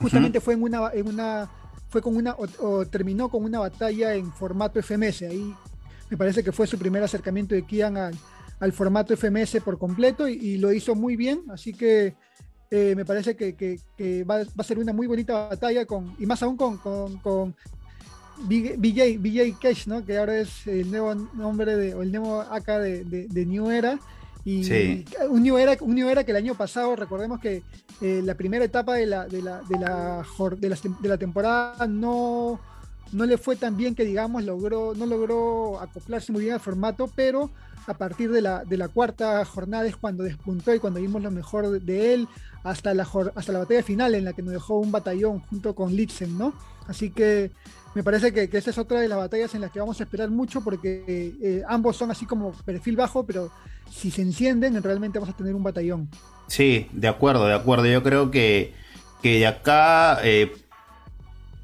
justamente 0.00 0.40
fue 0.40 0.54
en 0.54 0.62
una, 0.62 0.90
en 0.92 1.08
una, 1.08 1.50
fue 1.88 2.02
con 2.02 2.16
una, 2.16 2.34
o, 2.38 2.86
terminó 2.86 3.28
con 3.28 3.44
una 3.44 3.60
batalla 3.60 4.14
en 4.14 4.32
formato 4.32 4.82
FMS. 4.82 5.22
Ahí 5.22 5.54
me 6.10 6.16
parece 6.16 6.42
que 6.42 6.52
fue 6.52 6.66
su 6.66 6.78
primer 6.78 7.02
acercamiento 7.02 7.54
de 7.54 7.62
Kian 7.62 7.96
al, 7.96 8.72
formato 8.72 9.16
FMS 9.16 9.60
por 9.64 9.78
completo 9.78 10.28
y, 10.28 10.58
lo 10.58 10.72
hizo 10.72 10.94
muy 10.94 11.16
bien. 11.16 11.42
Así 11.50 11.72
que 11.72 12.14
eh, 12.70 12.94
me 12.96 13.04
parece 13.04 13.36
que, 13.36 14.24
va, 14.24 14.36
a 14.56 14.64
ser 14.64 14.78
una 14.78 14.92
muy 14.92 15.06
bonita 15.06 15.48
batalla 15.48 15.84
con, 15.86 16.14
y 16.18 16.26
más 16.26 16.42
aún 16.42 16.56
con, 16.56 16.78
con, 16.78 17.18
con 17.18 17.54
BJ, 18.38 19.58
Cash, 19.60 19.86
¿no? 19.86 20.04
que 20.04 20.18
ahora 20.18 20.38
es 20.38 20.66
el 20.66 20.90
nuevo 20.90 21.14
nombre 21.14 21.76
de, 21.76 21.94
o 21.94 22.02
el 22.02 22.12
nuevo 22.12 22.40
AK 22.40 22.66
de 22.66 23.46
New 23.46 23.70
Era 23.70 23.98
y 24.46 25.04
un, 25.28 25.42
New 25.42 25.58
era, 25.58 25.76
un 25.80 25.96
New 25.96 26.08
Era 26.08 26.22
que 26.22 26.30
el 26.30 26.36
año 26.36 26.54
pasado, 26.54 26.94
recordemos 26.94 27.40
que 27.40 27.64
eh, 28.00 28.22
la 28.24 28.36
primera 28.36 28.64
etapa 28.64 28.94
de 28.94 29.04
la, 29.04 29.26
de 29.26 29.42
la, 29.42 29.60
de 29.62 29.76
la, 29.76 30.24
de 30.60 31.08
la, 31.08 31.18
temporada 31.18 31.88
no, 31.88 32.60
no 33.10 33.26
le 33.26 33.38
fue 33.38 33.56
tan 33.56 33.76
bien 33.76 33.96
que 33.96 34.04
digamos, 34.04 34.44
logró, 34.44 34.94
no 34.94 35.04
logró 35.04 35.80
acoplarse 35.80 36.30
muy 36.30 36.42
bien 36.42 36.54
al 36.54 36.60
formato, 36.60 37.10
pero 37.16 37.50
a 37.88 37.94
partir 37.94 38.30
de 38.30 38.40
la, 38.40 38.64
de 38.64 38.76
la 38.76 38.86
cuarta 38.86 39.44
jornada 39.44 39.84
es 39.84 39.96
cuando 39.96 40.22
despuntó 40.22 40.72
y 40.72 40.78
cuando 40.78 41.00
vimos 41.00 41.20
lo 41.22 41.32
mejor 41.32 41.80
de 41.80 42.14
él, 42.14 42.28
hasta 42.62 42.94
la, 42.94 43.08
hasta 43.34 43.52
la 43.52 43.58
batalla 43.58 43.82
final 43.82 44.14
en 44.14 44.26
la 44.26 44.32
que 44.32 44.42
nos 44.42 44.52
dejó 44.52 44.78
un 44.78 44.92
batallón 44.92 45.40
junto 45.40 45.74
con 45.74 45.92
Litzen, 45.92 46.38
¿no? 46.38 46.54
Así 46.86 47.10
que 47.10 47.50
me 47.96 48.04
parece 48.04 48.32
que, 48.32 48.48
que 48.48 48.58
esa 48.58 48.70
es 48.70 48.78
otra 48.78 49.00
de 49.00 49.08
las 49.08 49.18
batallas 49.18 49.56
en 49.56 49.62
las 49.62 49.72
que 49.72 49.80
vamos 49.80 49.98
a 49.98 50.04
esperar 50.04 50.30
mucho 50.30 50.60
porque 50.60 51.34
eh, 51.42 51.64
ambos 51.66 51.96
son 51.96 52.12
así 52.12 52.26
como 52.26 52.52
perfil 52.64 52.94
bajo, 52.94 53.24
pero 53.26 53.50
si 53.90 54.10
se 54.10 54.22
encienden 54.22 54.82
realmente 54.82 55.18
vamos 55.18 55.34
a 55.34 55.36
tener 55.36 55.54
un 55.54 55.62
batallón. 55.62 56.08
Sí, 56.48 56.88
de 56.92 57.08
acuerdo, 57.08 57.46
de 57.46 57.54
acuerdo. 57.54 57.86
Yo 57.86 58.02
creo 58.02 58.30
que, 58.30 58.74
que 59.22 59.38
de 59.40 59.46
acá 59.46 60.18
eh, 60.22 60.52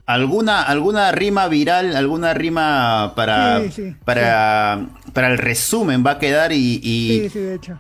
alguna, 0.07 0.63
alguna 0.63 1.13
rima 1.13 1.49
viral, 1.49 1.97
alguna 1.97 2.35
rima 2.35 3.13
para, 3.15 3.63
para, 4.05 4.87
para 5.13 5.29
el 5.29 5.39
resumen 5.39 6.05
va 6.05 6.13
a 6.13 6.19
quedar 6.19 6.53
y, 6.53 6.81
y, 6.83 7.31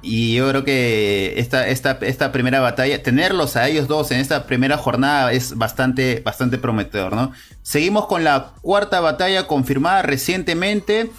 y, 0.02 0.34
yo 0.34 0.48
creo 0.48 0.64
que 0.64 1.34
esta, 1.38 1.66
esta, 1.66 1.98
esta 2.02 2.32
primera 2.32 2.60
batalla, 2.60 3.02
tenerlos 3.02 3.56
a 3.56 3.68
ellos 3.68 3.88
dos 3.88 4.10
en 4.12 4.20
esta 4.20 4.46
primera 4.46 4.76
jornada 4.76 5.32
es 5.32 5.56
bastante, 5.56 6.20
bastante 6.24 6.58
prometedor, 6.58 7.14
¿no? 7.14 7.32
Seguimos 7.62 8.06
con 8.06 8.24
la 8.24 8.52
cuarta 8.60 9.00
batalla 9.00 9.46
confirmada 9.46 10.02
recientemente. 10.02 11.10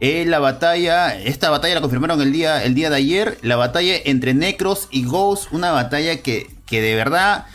Eh, 0.00 0.24
la 0.26 0.38
batalla, 0.38 1.14
esta 1.14 1.50
batalla 1.50 1.74
la 1.74 1.80
confirmaron 1.82 2.20
el 2.22 2.32
día, 2.32 2.64
el 2.64 2.74
día 2.74 2.88
de 2.88 2.96
ayer, 2.96 3.38
la 3.42 3.56
batalla 3.56 3.94
entre 4.04 4.32
Necros 4.34 4.88
y 4.90 5.04
Ghost, 5.04 5.52
una 5.52 5.72
batalla 5.72 6.22
que, 6.22 6.48
que 6.66 6.80
de 6.80 6.94
verdad 6.94 7.46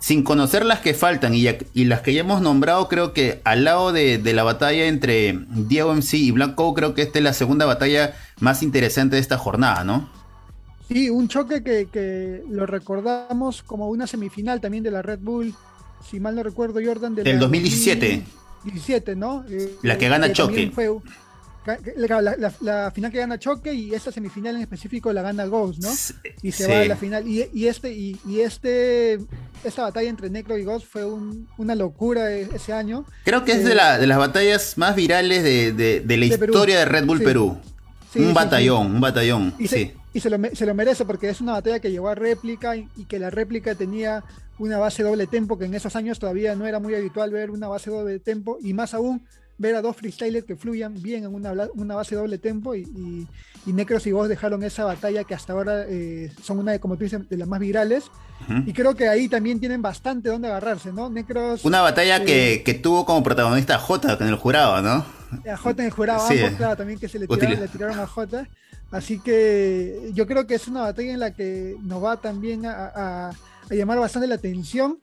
sin 0.00 0.22
conocer 0.22 0.64
las 0.64 0.80
que 0.80 0.94
faltan 0.94 1.34
y, 1.34 1.44
las 1.84 2.00
que 2.00 2.14
ya 2.14 2.20
hemos 2.20 2.40
nombrado, 2.40 2.88
creo 2.88 3.12
que 3.12 3.40
al 3.44 3.64
lado 3.64 3.92
de, 3.92 4.18
la 4.32 4.42
batalla 4.42 4.86
entre 4.86 5.38
Diego 5.50 5.94
MC 5.94 6.14
y 6.14 6.30
Blanco, 6.30 6.72
creo 6.74 6.94
que 6.94 7.02
esta 7.02 7.18
es 7.18 7.24
la 7.24 7.34
segunda 7.34 7.66
batalla 7.66 8.16
más 8.40 8.62
interesante 8.62 9.16
de 9.16 9.22
esta 9.22 9.36
jornada, 9.36 9.84
¿no? 9.84 10.08
Sí, 10.88 11.10
un 11.10 11.28
choque 11.28 11.62
que, 11.62 12.42
lo 12.48 12.64
recordamos 12.66 13.62
como 13.62 13.88
una 13.88 14.06
semifinal 14.06 14.60
también 14.60 14.82
de 14.82 14.90
la 14.90 15.02
Red 15.02 15.20
Bull, 15.20 15.54
si 16.10 16.18
mal 16.18 16.34
no 16.34 16.42
recuerdo, 16.42 16.80
Jordan. 16.82 17.14
Del 17.14 17.38
2017. 17.38 18.24
2017, 18.64 19.16
¿no? 19.16 19.44
la 19.82 19.98
que 19.98 20.08
gana 20.08 20.32
choque. 20.32 20.72
La, 22.60 22.90
final 22.90 23.12
que 23.12 23.18
gana 23.18 23.38
Choque 23.38 23.72
y 23.74 23.94
esta 23.94 24.10
semifinal 24.10 24.56
en 24.56 24.62
específico 24.62 25.12
la 25.12 25.22
gana 25.22 25.44
Ghost, 25.44 25.82
¿no? 25.82 25.90
Y 26.42 26.52
se 26.52 26.66
va 26.66 26.80
a 26.80 26.84
la 26.86 26.96
final. 26.96 27.26
Y, 27.28 27.66
este, 27.66 27.92
y, 27.92 28.40
este, 28.40 29.18
esta 29.62 29.82
batalla 29.82 30.08
entre 30.08 30.30
Necro 30.30 30.56
y 30.56 30.64
Ghost 30.64 30.86
fue 30.86 31.04
una 31.04 31.74
locura 31.74 32.32
e, 32.32 32.48
ese 32.54 32.72
año. 32.72 33.04
Creo 33.24 33.44
que 33.44 33.52
es 33.52 33.64
de, 33.64 33.72
eh, 33.72 34.06
las 34.06 34.18
batallas 34.18 34.78
más 34.78 34.96
virales 34.96 35.42
de, 35.42 36.04
la 36.06 36.24
historia 36.24 36.78
de 36.78 36.84
Red 36.86 37.04
Bull 37.04 37.22
Perú. 37.22 37.58
un 38.14 38.34
batallón, 38.34 38.86
un 38.94 39.00
batallón. 39.00 39.54
Y, 39.58 39.68
se, 39.68 39.94
y 40.12 40.20
se, 40.20 40.30
lo, 40.30 40.38
se, 40.54 40.66
lo, 40.66 40.74
merece 40.74 41.04
porque 41.04 41.28
es 41.28 41.40
una 41.40 41.52
batalla 41.52 41.78
que 41.78 41.90
llegó 41.90 42.08
a 42.08 42.14
réplica 42.14 42.76
y, 42.76 42.86
que 43.08 43.18
la 43.18 43.30
réplica 43.30 43.74
tenía 43.74 44.24
una 44.58 44.78
base 44.78 45.02
doble 45.02 45.26
tempo, 45.26 45.58
que 45.58 45.66
en 45.66 45.74
esos 45.74 45.94
años 45.94 46.18
todavía 46.18 46.54
no 46.54 46.66
era 46.66 46.80
muy 46.80 46.94
habitual 46.94 47.30
ver 47.30 47.50
una 47.50 47.68
base 47.68 47.90
doble 47.90 48.18
tempo, 48.18 48.58
y 48.60 48.74
más 48.74 48.94
aún 48.94 49.22
ver 49.60 49.74
a 49.76 49.82
dos 49.82 49.94
freestylers 49.94 50.46
que 50.46 50.56
fluyan 50.56 51.00
bien 51.02 51.24
en 51.24 51.34
una, 51.34 51.52
una 51.74 51.94
base 51.94 52.16
doble 52.16 52.38
tempo 52.38 52.74
y, 52.74 53.26
y, 53.66 53.72
Necros 53.72 54.06
y 54.06 54.12
vos 54.12 54.26
dejaron 54.26 54.62
esa 54.64 54.84
batalla 54.84 55.22
que 55.24 55.34
hasta 55.34 55.52
ahora 55.52 55.84
eh, 55.86 56.32
son 56.42 56.58
una 56.58 56.72
de, 56.72 56.80
como 56.80 56.96
tú 56.96 57.04
dices, 57.04 57.28
de 57.28 57.36
las 57.36 57.46
más 57.46 57.60
virales. 57.60 58.10
Y 58.66 58.72
creo 58.72 58.96
que 58.96 59.06
ahí 59.06 59.28
también 59.28 59.60
tienen 59.60 59.82
bastante 59.82 60.30
donde 60.30 60.48
agarrarse, 60.48 60.92
¿no? 60.92 61.10
Necros. 61.10 61.62
Una 61.64 61.82
batalla 61.82 62.24
que, 62.24 62.54
eh, 62.54 62.62
que, 62.62 62.72
tuvo 62.72 63.04
como 63.04 63.22
protagonista 63.22 63.74
a 63.74 63.78
Jota 63.78 64.16
en 64.18 64.28
el 64.28 64.36
jurado, 64.36 64.80
¿no? 64.80 65.04
A 65.48 65.56
Jota 65.58 65.82
en 65.82 65.86
el 65.88 65.92
jurado, 65.92 66.26
ambos, 66.26 66.50
claro, 66.56 66.76
también 66.76 66.98
que 66.98 67.06
se 67.06 67.18
le 67.18 67.28
tiraron, 67.28 67.60
le 67.60 67.68
tiraron 67.68 68.00
a 68.00 68.06
Jota. 68.06 68.48
Así 68.90 69.20
que 69.20 70.10
yo 70.14 70.26
creo 70.26 70.46
que 70.46 70.54
es 70.54 70.66
una 70.66 70.80
batalla 70.80 71.12
en 71.12 71.20
la 71.20 71.32
que 71.32 71.76
nos 71.82 72.02
va 72.02 72.16
también 72.16 72.64
a, 72.64 73.28
a, 73.28 73.30
llamar 73.68 73.98
bastante 73.98 74.26
la 74.26 74.36
atención. 74.36 74.98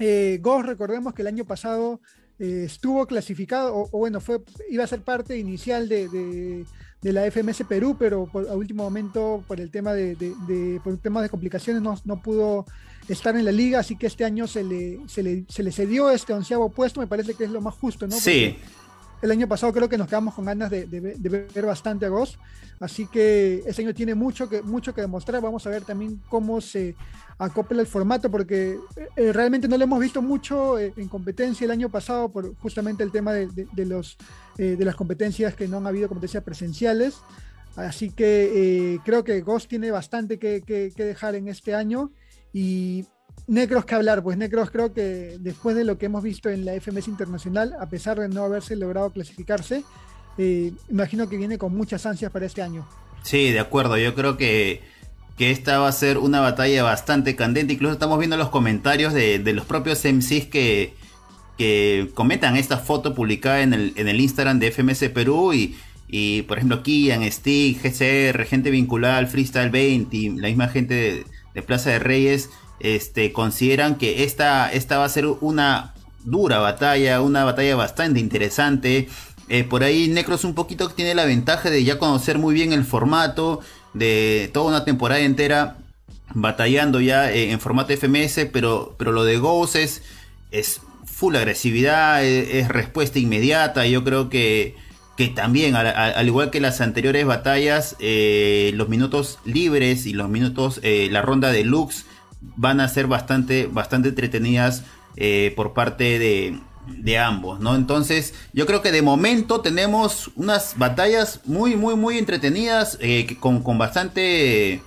Eh, 0.00 0.40
Ghost, 0.42 0.66
recordemos 0.66 1.14
que 1.14 1.22
el 1.22 1.28
año 1.28 1.44
pasado 1.44 2.00
eh, 2.38 2.64
estuvo 2.66 3.06
clasificado, 3.06 3.74
o, 3.74 3.98
bueno, 3.98 4.20
fue, 4.20 4.40
iba 4.70 4.84
a 4.84 4.86
ser 4.86 5.02
parte 5.02 5.36
inicial 5.38 5.88
de, 5.88 6.64
la 7.02 7.30
FMS 7.30 7.64
Perú, 7.68 7.96
pero 7.98 8.28
a 8.32 8.54
último 8.54 8.84
momento, 8.84 9.42
por 9.46 9.60
el 9.60 9.70
tema 9.70 9.92
de, 9.92 10.80
por 10.82 10.96
temas 10.98 11.22
de 11.22 11.28
complicaciones, 11.28 11.82
no, 11.82 12.22
pudo 12.22 12.66
estar 13.08 13.36
en 13.36 13.44
la 13.44 13.52
liga, 13.52 13.80
así 13.80 13.96
que 13.96 14.06
este 14.06 14.24
año 14.24 14.46
se 14.46 14.62
le, 14.64 15.00
se 15.06 15.22
le, 15.22 15.44
se 15.48 15.62
le 15.62 15.72
cedió 15.72 16.10
este 16.10 16.32
onceavo 16.32 16.68
puesto, 16.70 17.00
me 17.00 17.06
parece 17.06 17.34
que 17.34 17.44
es 17.44 17.50
lo 17.50 17.60
más 17.60 17.74
justo, 17.74 18.06
¿no? 18.06 18.16
sí. 18.16 18.56
El 19.20 19.32
año 19.32 19.48
pasado 19.48 19.72
creo 19.72 19.88
que 19.88 19.98
nos 19.98 20.06
quedamos 20.06 20.34
con 20.34 20.44
ganas 20.44 20.70
de, 20.70 20.86
ver 20.86 21.66
bastante 21.66 22.06
a 22.06 22.08
Ghost, 22.08 22.36
así 22.78 23.06
que 23.06 23.64
este 23.66 23.82
año 23.82 23.92
tiene 23.92 24.14
mucho 24.14 24.48
que, 24.48 24.62
mucho 24.62 24.94
que 24.94 25.00
demostrar. 25.00 25.42
Vamos 25.42 25.66
a 25.66 25.70
ver 25.70 25.82
también 25.82 26.20
cómo 26.28 26.60
se 26.60 26.94
acopla 27.38 27.80
el 27.80 27.86
formato, 27.86 28.30
porque 28.30 28.78
eh, 29.16 29.32
realmente 29.32 29.66
no 29.66 29.76
lo 29.76 29.84
hemos 29.84 29.98
visto 29.98 30.22
mucho 30.22 30.78
eh, 30.78 30.92
en 30.96 31.08
competencia 31.08 31.64
el 31.64 31.72
año 31.72 31.88
pasado 31.88 32.30
por 32.30 32.54
justamente 32.56 33.02
el 33.02 33.10
tema 33.10 33.32
de, 33.32 33.48
eh, 34.58 34.76
las 34.78 34.94
competencias 34.94 35.54
que 35.54 35.66
no 35.66 35.78
han 35.78 35.86
habido 35.86 36.08
competencias 36.08 36.44
presenciales. 36.44 37.16
Así 37.74 38.10
que 38.10 38.98
creo 39.04 39.22
que 39.22 39.40
Ghost 39.40 39.68
tiene 39.68 39.92
bastante 39.92 40.38
que, 40.38 40.62
que, 40.62 41.04
dejar 41.04 41.36
en 41.36 41.46
este 41.48 41.74
año. 41.74 42.10
Y 42.52 43.04
Necros 43.48 43.84
que 43.84 43.94
hablar, 43.94 44.22
pues 44.22 44.36
Necros 44.36 44.70
creo 44.70 44.92
que 44.92 45.36
después 45.40 45.74
de 45.74 45.84
lo 45.84 45.98
que 45.98 46.06
hemos 46.06 46.22
visto 46.22 46.48
en 46.48 46.64
la 46.64 46.78
FMS 46.80 47.08
Internacional, 47.08 47.74
a 47.80 47.88
pesar 47.88 48.20
de 48.20 48.28
no 48.28 48.44
haberse 48.44 48.76
logrado 48.76 49.10
clasificarse, 49.10 49.82
imagino 50.88 51.28
que 51.28 51.36
viene 51.36 51.58
con 51.58 51.76
muchas 51.76 52.06
ansias 52.06 52.30
para 52.30 52.46
este 52.46 52.62
año. 52.62 52.86
Sí, 53.22 53.50
de 53.50 53.58
acuerdo, 53.58 53.98
yo 53.98 54.14
creo 54.14 54.36
que 54.36 54.82
que 55.38 55.52
esta 55.52 55.78
va 55.78 55.88
a 55.88 55.92
ser 55.92 56.18
una 56.18 56.40
batalla 56.40 56.82
bastante 56.82 57.36
candente. 57.36 57.72
Incluso 57.72 57.92
estamos 57.92 58.18
viendo 58.18 58.36
los 58.36 58.50
comentarios 58.50 59.14
de, 59.14 59.40
los 59.54 59.64
propios 59.64 60.04
MCs 60.04 60.46
que, 60.46 60.94
que 61.56 62.10
comentan 62.12 62.56
esta 62.56 62.76
foto 62.76 63.14
publicada 63.14 63.62
en 63.62 63.72
el, 63.72 63.92
en 63.96 64.08
el 64.08 64.20
Instagram 64.20 64.58
de 64.58 64.72
FMS 64.72 65.08
Perú 65.10 65.54
y, 65.54 65.76
y 66.08 66.42
por 66.42 66.58
ejemplo 66.58 66.82
Kian, 66.82 67.22
Stick, 67.30 67.80
GCR, 67.80 68.44
gente 68.46 68.70
vinculada 68.70 69.18
al 69.18 69.28
Freestyle 69.28 69.70
20 69.70 70.16
y 70.16 70.30
la 70.30 70.48
misma 70.48 70.68
gente 70.68 71.24
de, 71.54 71.62
Plaza 71.62 71.90
de 71.90 71.98
Reyes 71.98 72.50
este, 72.80 73.32
consideran 73.32 73.96
que 73.96 74.24
esta, 74.24 74.70
esta 74.72 74.98
va 74.98 75.04
a 75.04 75.08
ser 75.08 75.26
una 75.26 75.94
dura 76.24 76.58
batalla, 76.58 77.20
una 77.20 77.44
batalla 77.44 77.76
bastante 77.76 78.20
interesante. 78.20 79.08
Eh, 79.48 79.64
por 79.64 79.82
ahí 79.82 80.08
Necros 80.08 80.44
un 80.44 80.54
poquito 80.54 80.88
tiene 80.90 81.14
la 81.14 81.24
ventaja 81.24 81.70
de 81.70 81.82
ya 81.82 81.98
conocer 81.98 82.38
muy 82.38 82.54
bien 82.54 82.72
el 82.72 82.84
formato 82.84 83.60
de 83.94 84.50
toda 84.52 84.68
una 84.68 84.84
temporada 84.84 85.20
entera 85.20 85.78
batallando 86.34 87.00
ya 87.00 87.32
eh, 87.32 87.50
en 87.50 87.60
formato 87.60 87.96
FMS, 87.96 88.46
pero, 88.52 88.94
pero 88.98 89.12
lo 89.12 89.24
de 89.24 89.38
Ghost 89.38 89.76
es, 89.76 90.02
full 91.04 91.34
agresividad, 91.34 92.24
es, 92.24 92.68
respuesta 92.68 93.18
inmediata. 93.18 93.86
Yo 93.86 94.04
creo 94.04 94.28
que, 94.28 94.76
que 95.16 95.28
también, 95.28 95.74
al, 95.74 96.26
igual 96.26 96.50
que 96.50 96.60
las 96.60 96.80
anteriores 96.80 97.24
batallas, 97.24 97.96
eh, 97.98 98.70
los 98.74 98.88
minutos 98.88 99.38
libres 99.44 100.06
y 100.06 100.12
los 100.12 100.28
minutos, 100.28 100.80
la 100.82 101.22
ronda 101.22 101.50
de 101.50 101.64
Lux 101.64 102.04
van 102.40 102.80
a 102.80 102.88
ser 102.88 103.06
bastante, 103.06 103.66
bastante 103.66 104.10
entretenidas 104.10 104.84
por 105.56 105.72
parte 105.72 106.18
de, 106.20 106.60
de 106.96 107.18
ambos, 107.18 107.60
¿no? 107.60 107.74
Entonces, 107.74 108.34
yo 108.52 108.66
creo 108.66 108.82
que 108.82 108.92
de 108.92 109.02
momento 109.02 109.60
tenemos 109.60 110.30
unas 110.36 110.76
batallas 110.78 111.40
muy, 111.44 111.76
muy, 111.76 111.96
muy 111.96 112.18
entretenidas, 112.18 112.98
eh, 113.00 113.36
con, 113.38 113.62
bastante, 113.78 114.82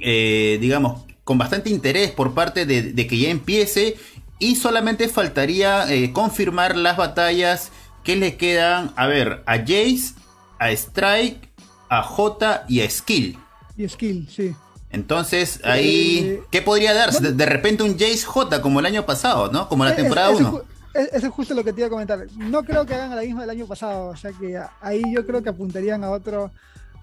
eh, 0.00 0.58
digamos, 0.60 1.02
con 1.24 1.38
bastante 1.38 1.70
interés 1.70 2.10
por 2.10 2.34
parte 2.34 2.66
de, 2.66 3.06
que 3.06 3.18
ya 3.18 3.30
empiece. 3.30 3.96
Y 4.38 4.56
solamente 4.56 5.08
faltaría 5.08 5.90
eh, 5.90 6.12
confirmar 6.12 6.76
las 6.76 6.98
batallas 6.98 7.70
que 8.04 8.16
le 8.16 8.36
quedan, 8.36 8.92
a 8.96 9.06
ver, 9.06 9.42
a 9.46 9.58
Jace, 9.58 10.14
a 10.58 10.70
Strike, 10.70 11.48
a 11.88 12.02
J 12.02 12.64
y 12.68 12.82
a 12.82 12.90
Skill. 12.90 13.38
Y 13.78 13.88
Skill, 13.88 14.28
sí. 14.28 14.54
Entonces, 14.90 15.60
ahí, 15.64 16.40
¿qué 16.50 16.62
podría 16.62 16.94
darse? 16.94 17.32
De, 17.32 17.46
repente 17.46 17.82
un 17.82 17.98
Jace 17.98 18.24
J 18.24 18.62
como 18.62 18.80
el 18.80 18.86
año 18.86 19.04
pasado, 19.04 19.50
¿no? 19.50 19.68
Como 19.68 19.84
la 19.84 19.96
temporada 19.96 20.30
1 20.30 20.62
eso 20.96 21.26
es 21.26 21.32
justo 21.32 21.54
lo 21.54 21.64
que 21.64 21.72
te 21.72 21.80
iba 21.80 21.88
a 21.88 21.90
comentar. 21.90 22.26
No 22.36 22.64
creo 22.64 22.86
que 22.86 22.94
hagan 22.94 23.14
la 23.14 23.22
misma 23.22 23.42
del 23.42 23.50
año 23.50 23.66
pasado, 23.66 24.08
o 24.08 24.16
sea 24.16 24.32
que 24.32 24.58
ahí 24.80 25.02
yo 25.12 25.26
creo 25.26 25.42
que 25.42 25.50
apuntarían 25.50 26.04
a 26.04 26.10
otro, 26.10 26.50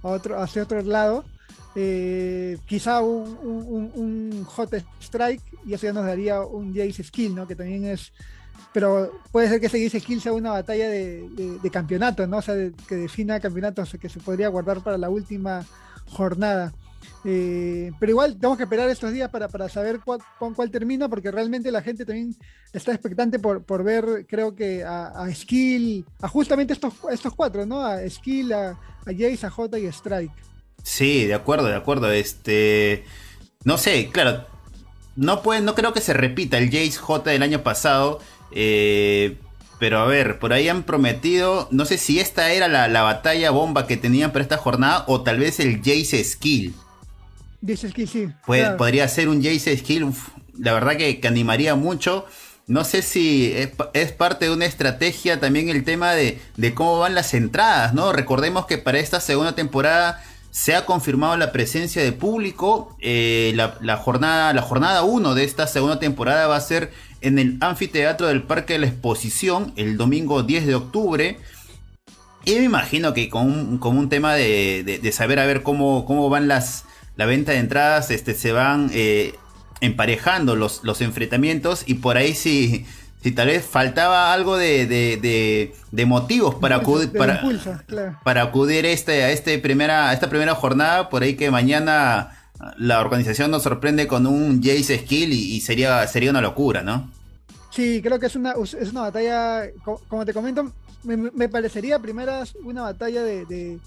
a 0.02 0.08
otro 0.08 0.42
hacia 0.42 0.64
otro 0.64 0.82
lado. 0.82 1.24
Eh, 1.76 2.58
quizá 2.68 3.02
un, 3.02 3.92
un, 3.96 4.44
hot 4.46 4.72
strike 5.02 5.42
y 5.66 5.74
eso 5.74 5.88
ya 5.88 5.94
nos 5.94 6.06
daría 6.06 6.42
un 6.42 6.74
Jace 6.74 7.04
skill, 7.04 7.34
¿no? 7.34 7.48
Que 7.48 7.56
también 7.56 7.86
es. 7.86 8.12
Pero 8.72 9.12
puede 9.32 9.50
ser 9.50 9.60
que 9.60 9.68
ese 9.68 9.84
Jace 9.84 10.00
skill 10.00 10.22
sea 10.22 10.34
una 10.34 10.52
batalla 10.52 10.90
de, 10.90 11.28
de, 11.62 11.70
campeonato, 11.70 12.26
¿no? 12.28 12.38
O 12.38 12.42
sea, 12.42 12.56
que 12.88 12.96
defina 12.96 13.40
campeonatos 13.40 13.96
que 14.00 14.10
se 14.10 14.20
podría 14.20 14.50
guardar 14.50 14.82
para 14.82 14.98
la 14.98 15.10
última 15.10 15.66
jornada. 16.10 16.74
Eh, 17.26 17.92
pero 18.00 18.12
igual 18.12 18.36
tenemos 18.36 18.58
que 18.58 18.64
esperar 18.64 18.90
estos 18.90 19.12
días 19.12 19.30
para, 19.30 19.48
para 19.48 19.70
saber 19.70 20.02
cuál, 20.04 20.20
con 20.38 20.54
cuál 20.54 20.72
termina, 20.72 21.08
porque 21.08 21.32
realmente 21.32 21.72
la 21.72 21.82
gente 21.82 22.06
también 22.06 22.36
está 22.74 22.92
expectante 22.92 23.40
por, 23.40 23.64
por 23.64 23.84
ver, 23.84 24.26
creo 24.28 24.56
que 24.56 24.84
a, 24.84 25.28
Skill, 25.34 26.06
a 26.22 26.28
justamente 26.28 26.74
estos, 26.74 26.94
estos 27.12 27.34
cuatro, 27.34 27.66
¿no? 27.66 27.86
A 27.86 28.08
Skill, 28.10 28.54
a, 28.54 28.78
Jace, 29.06 29.46
a 29.46 29.50
J 29.50 29.80
y 29.80 29.88
a 29.88 29.90
Strike. 29.90 30.32
Sí, 30.84 31.26
de 31.26 31.34
acuerdo, 31.34 31.68
de 31.68 31.76
acuerdo. 31.76 32.12
Este. 32.12 33.06
No 33.64 33.78
sé, 33.78 34.10
claro. 34.12 34.46
No, 35.16 35.42
puede, 35.42 35.62
no 35.62 35.76
creo 35.76 35.94
que 35.94 36.02
se 36.02 36.14
repita 36.14 36.58
el 36.58 36.66
Jace 36.66 36.98
J 36.98 37.32
del 37.32 37.44
año 37.44 37.64
pasado. 37.64 38.20
Eh, 38.52 39.38
pero 39.80 40.00
a 40.00 40.06
ver, 40.06 40.40
por 40.40 40.54
ahí 40.54 40.70
han 40.70 40.84
prometido, 40.84 41.68
no 41.72 41.86
sé 41.86 41.98
si 41.98 42.20
esta 42.20 42.52
era 42.52 42.68
la, 42.68 42.88
la, 42.88 43.02
batalla 43.02 43.52
bomba 43.52 43.86
que 43.86 43.98
tenían 43.98 44.32
para 44.32 44.44
esta 44.44 44.58
jornada 44.58 45.04
o 45.08 45.24
tal 45.24 45.40
vez 45.40 45.60
el 45.60 45.80
Jace 45.80 46.24
Skill. 46.24 46.74
Jace 47.66 47.90
Skill, 47.90 48.08
sí. 48.08 48.30
Podría 48.78 49.08
ser 49.08 49.30
un 49.30 49.42
Jace 49.42 49.78
Skill, 49.78 50.12
la 50.58 50.74
verdad 50.74 50.98
que, 50.98 51.20
animaría 51.28 51.76
mucho. 51.76 52.26
No 52.68 52.84
sé 52.84 53.02
si 53.02 53.54
es, 53.94 54.12
parte 54.12 54.46
de 54.46 54.52
una 54.52 54.66
estrategia 54.66 55.40
también 55.40 55.70
el 55.70 55.84
tema 55.84 56.14
de, 56.14 56.40
cómo 56.74 57.00
van 57.00 57.16
las 57.16 57.34
entradas, 57.34 57.94
¿no? 57.94 58.14
Recordemos 58.14 58.66
que 58.66 58.78
para 58.78 59.00
esta 59.00 59.20
segunda 59.20 59.54
temporada 59.56 60.24
se 60.52 60.76
ha 60.76 60.86
confirmado 60.86 61.36
la 61.38 61.52
presencia 61.52 62.04
de 62.04 62.12
público. 62.12 62.96
Eh, 63.02 63.54
la, 63.56 63.98
jornada 63.98 64.54
la 64.54 64.62
jornada 64.62 65.04
1 65.04 65.34
de 65.34 65.44
esta 65.44 65.68
segunda 65.68 66.00
temporada 66.00 66.48
va 66.48 66.58
a 66.58 66.62
ser 66.62 66.92
en 67.22 67.40
el 67.40 67.58
anfiteatro 67.62 68.28
del 68.28 68.44
Parque 68.44 68.74
de 68.74 68.80
la 68.80 68.88
Exposición 68.88 69.74
el 69.78 69.98
domingo 69.98 70.44
10 70.44 70.68
de 70.68 70.76
octubre. 70.76 71.40
Y 72.46 72.56
me 72.56 72.64
imagino 72.64 73.14
que 73.14 73.30
con 73.30 73.80
un, 73.82 74.10
tema 74.10 74.36
de, 74.36 75.00
de, 75.02 75.12
saber 75.14 75.40
a 75.40 75.46
ver 75.46 75.64
cómo, 75.64 76.06
cómo 76.06 76.30
van 76.30 76.50
las, 76.50 76.84
la 77.16 77.26
venta 77.26 77.52
de 77.52 77.60
entradas 77.60 78.12
este, 78.12 78.34
se 78.34 78.52
van 78.52 78.90
eh, 78.94 79.36
emparejando 79.82 80.56
los, 80.56 80.84
los 80.84 81.02
enfrentamientos 81.02 81.84
y 81.86 81.96
por 81.96 82.18
ahí 82.18 82.34
sí 82.34 82.86
si 83.24 83.32
tal 83.32 83.48
vez 83.48 83.66
faltaba 83.66 84.34
algo 84.34 84.58
de, 84.58 84.86
de, 84.86 86.06
motivos 86.06 86.56
para 86.56 86.76
acudir 86.78 87.14
para, 87.14 87.42
para 88.22 88.42
acudir 88.42 88.86
este, 88.86 89.24
a 89.24 89.32
este 89.32 89.58
primera, 89.60 90.10
a 90.10 90.14
esta 90.14 90.30
primera 90.30 90.56
jornada, 90.56 91.10
por 91.10 91.24
ahí 91.24 91.36
que 91.36 91.50
mañana 91.50 92.38
la 92.78 93.00
organización 93.00 93.50
nos 93.50 93.64
sorprende 93.64 94.08
con 94.08 94.28
un 94.28 94.62
Jace 94.62 95.00
Skill 95.00 95.32
y, 95.32 95.62
sería, 95.62 96.06
sería 96.08 96.32
una 96.32 96.42
locura, 96.42 96.82
¿no? 96.82 97.10
Sí, 97.72 98.02
creo 98.04 98.20
que 98.20 98.28
es 98.28 98.36
una, 98.36 98.56
es 98.62 98.92
una 98.92 99.02
batalla, 99.02 99.70
como 100.10 100.26
te 100.26 100.34
comento, 100.34 100.72
me, 101.04 101.50
parecería 101.50 102.00
primeras 102.00 102.56
una 102.64 102.84
batalla 102.84 103.24
de, 103.24 103.80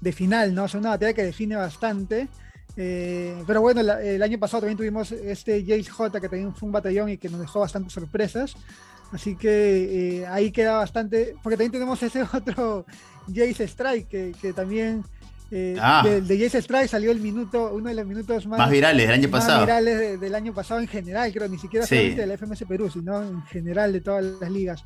de, 0.00 0.12
final, 0.12 0.52
¿no? 0.54 0.64
O 0.64 0.68
sea, 0.68 0.80
una 0.80 0.90
batalla 0.90 1.14
que 1.14 1.22
define 1.22 1.56
bastante. 1.56 2.28
Eh, 2.76 3.42
pero 3.46 3.60
bueno, 3.60 3.80
el 3.80 4.22
año 4.22 4.38
pasado 4.38 4.60
también 4.60 4.78
tuvimos 4.78 5.12
este 5.12 5.62
Jace 5.62 5.90
J, 5.90 6.20
que 6.20 6.28
también 6.28 6.54
fue 6.54 6.66
un 6.66 6.72
batallón 6.72 7.10
y 7.10 7.18
que 7.18 7.28
nos 7.28 7.40
dejó 7.40 7.60
bastantes 7.60 7.92
sorpresas. 7.92 8.54
Así 9.12 9.34
que 9.34 10.20
eh, 10.20 10.26
ahí 10.26 10.52
queda 10.52 10.76
bastante, 10.76 11.34
porque 11.42 11.56
también 11.56 11.72
tenemos 11.72 12.02
ese 12.02 12.22
otro 12.32 12.86
Jace 13.26 13.64
Strike, 13.64 14.36
que, 14.40 14.52
también 14.52 15.04
eh, 15.50 15.76
ah. 15.80 16.04
de, 16.04 16.38
Jace 16.38 16.58
Strike 16.58 16.88
salió 16.88 17.10
el 17.10 17.20
minuto, 17.20 17.72
uno 17.74 17.88
de 17.88 17.96
los 17.96 18.06
minutos 18.06 18.46
más, 18.46 18.70
virales 18.70 19.08
del 19.08 19.14
año 19.18 19.28
pasado. 19.28 19.60
virales 19.62 20.20
del 20.20 20.34
año 20.34 20.54
pasado 20.54 20.80
en 20.80 20.86
general, 20.86 21.32
creo, 21.32 21.48
ni 21.48 21.58
siquiera 21.58 21.86
solamente 21.86 22.20
de 22.20 22.26
la 22.26 22.36
FMS 22.36 22.64
Perú, 22.68 22.88
sino 22.88 23.22
en 23.22 23.42
general 23.46 23.92
de 23.92 24.00
todas 24.00 24.24
las 24.24 24.50
ligas. 24.50 24.84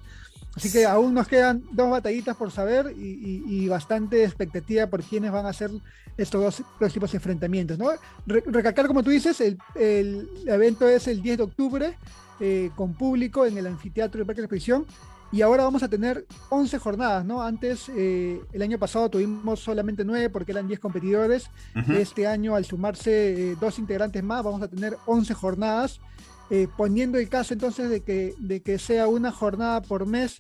Así 0.57 0.71
que 0.71 0.87
aún 0.87 1.15
nos 1.15 1.27
quedan 1.27 1.65
dos 1.73 1.91
batallitas 1.91 2.37
por 2.37 2.51
saber 2.51 2.95
y, 2.97 3.69
bastante 3.69 4.25
expectativa 4.25 4.87
por 4.87 5.03
quiénes 5.03 5.33
van 5.33 5.47
a 5.47 5.53
ser 5.53 5.71
estos 6.17 6.65
dos, 6.79 7.11
de 7.11 7.17
enfrentamientos. 7.17 7.79
¿no? 7.79 7.91
recalcar, 8.27 8.87
como 8.87 9.03
tú 9.03 9.11
dices, 9.11 9.41
el, 9.41 9.59
el, 9.75 10.29
evento 10.47 10.89
es 10.89 11.09
el 11.09 11.23
10 11.23 11.39
de 11.39 11.43
octubre 11.43 11.99
eh, 12.41 12.71
con 12.77 12.95
público 12.95 13.47
en 13.47 13.59
el 13.59 13.67
anfiteatro 13.67 14.21
de 14.21 14.25
Parque 14.25 14.43
de 14.43 14.43
la 14.43 14.47
Exposición 14.47 14.87
y 15.35 15.43
ahora 15.43 15.65
vamos 15.65 15.83
a 15.83 15.89
tener 15.89 16.25
11 16.51 16.79
jornadas, 16.79 17.25
¿no? 17.25 17.43
Antes, 17.43 17.89
eh, 17.89 18.41
el 18.53 18.63
año 18.63 18.79
pasado 18.79 19.09
tuvimos 19.09 19.59
solamente 19.59 20.05
9 20.05 20.31
porque 20.31 20.53
eran 20.53 20.69
10 20.69 20.79
competidores. 20.79 21.51
Este 21.89 22.29
año, 22.29 22.55
al 22.55 22.65
sumarse 22.65 23.51
eh, 23.51 23.57
dos 23.61 23.81
integrantes 23.81 24.23
más, 24.23 24.45
vamos 24.45 24.63
a 24.63 24.69
tener 24.69 24.97
11 25.07 25.35
jornadas 25.35 26.01
eh, 26.55 26.69
poniendo 26.77 27.19
el 27.19 27.29
caso 27.29 27.53
entonces 27.53 27.91
de 27.91 28.05
que, 28.05 28.33
de 28.39 28.63
que 28.63 28.79
sea 28.79 29.09
una 29.09 29.33
jornada 29.33 29.83
por 29.83 30.07
mes, 30.07 30.39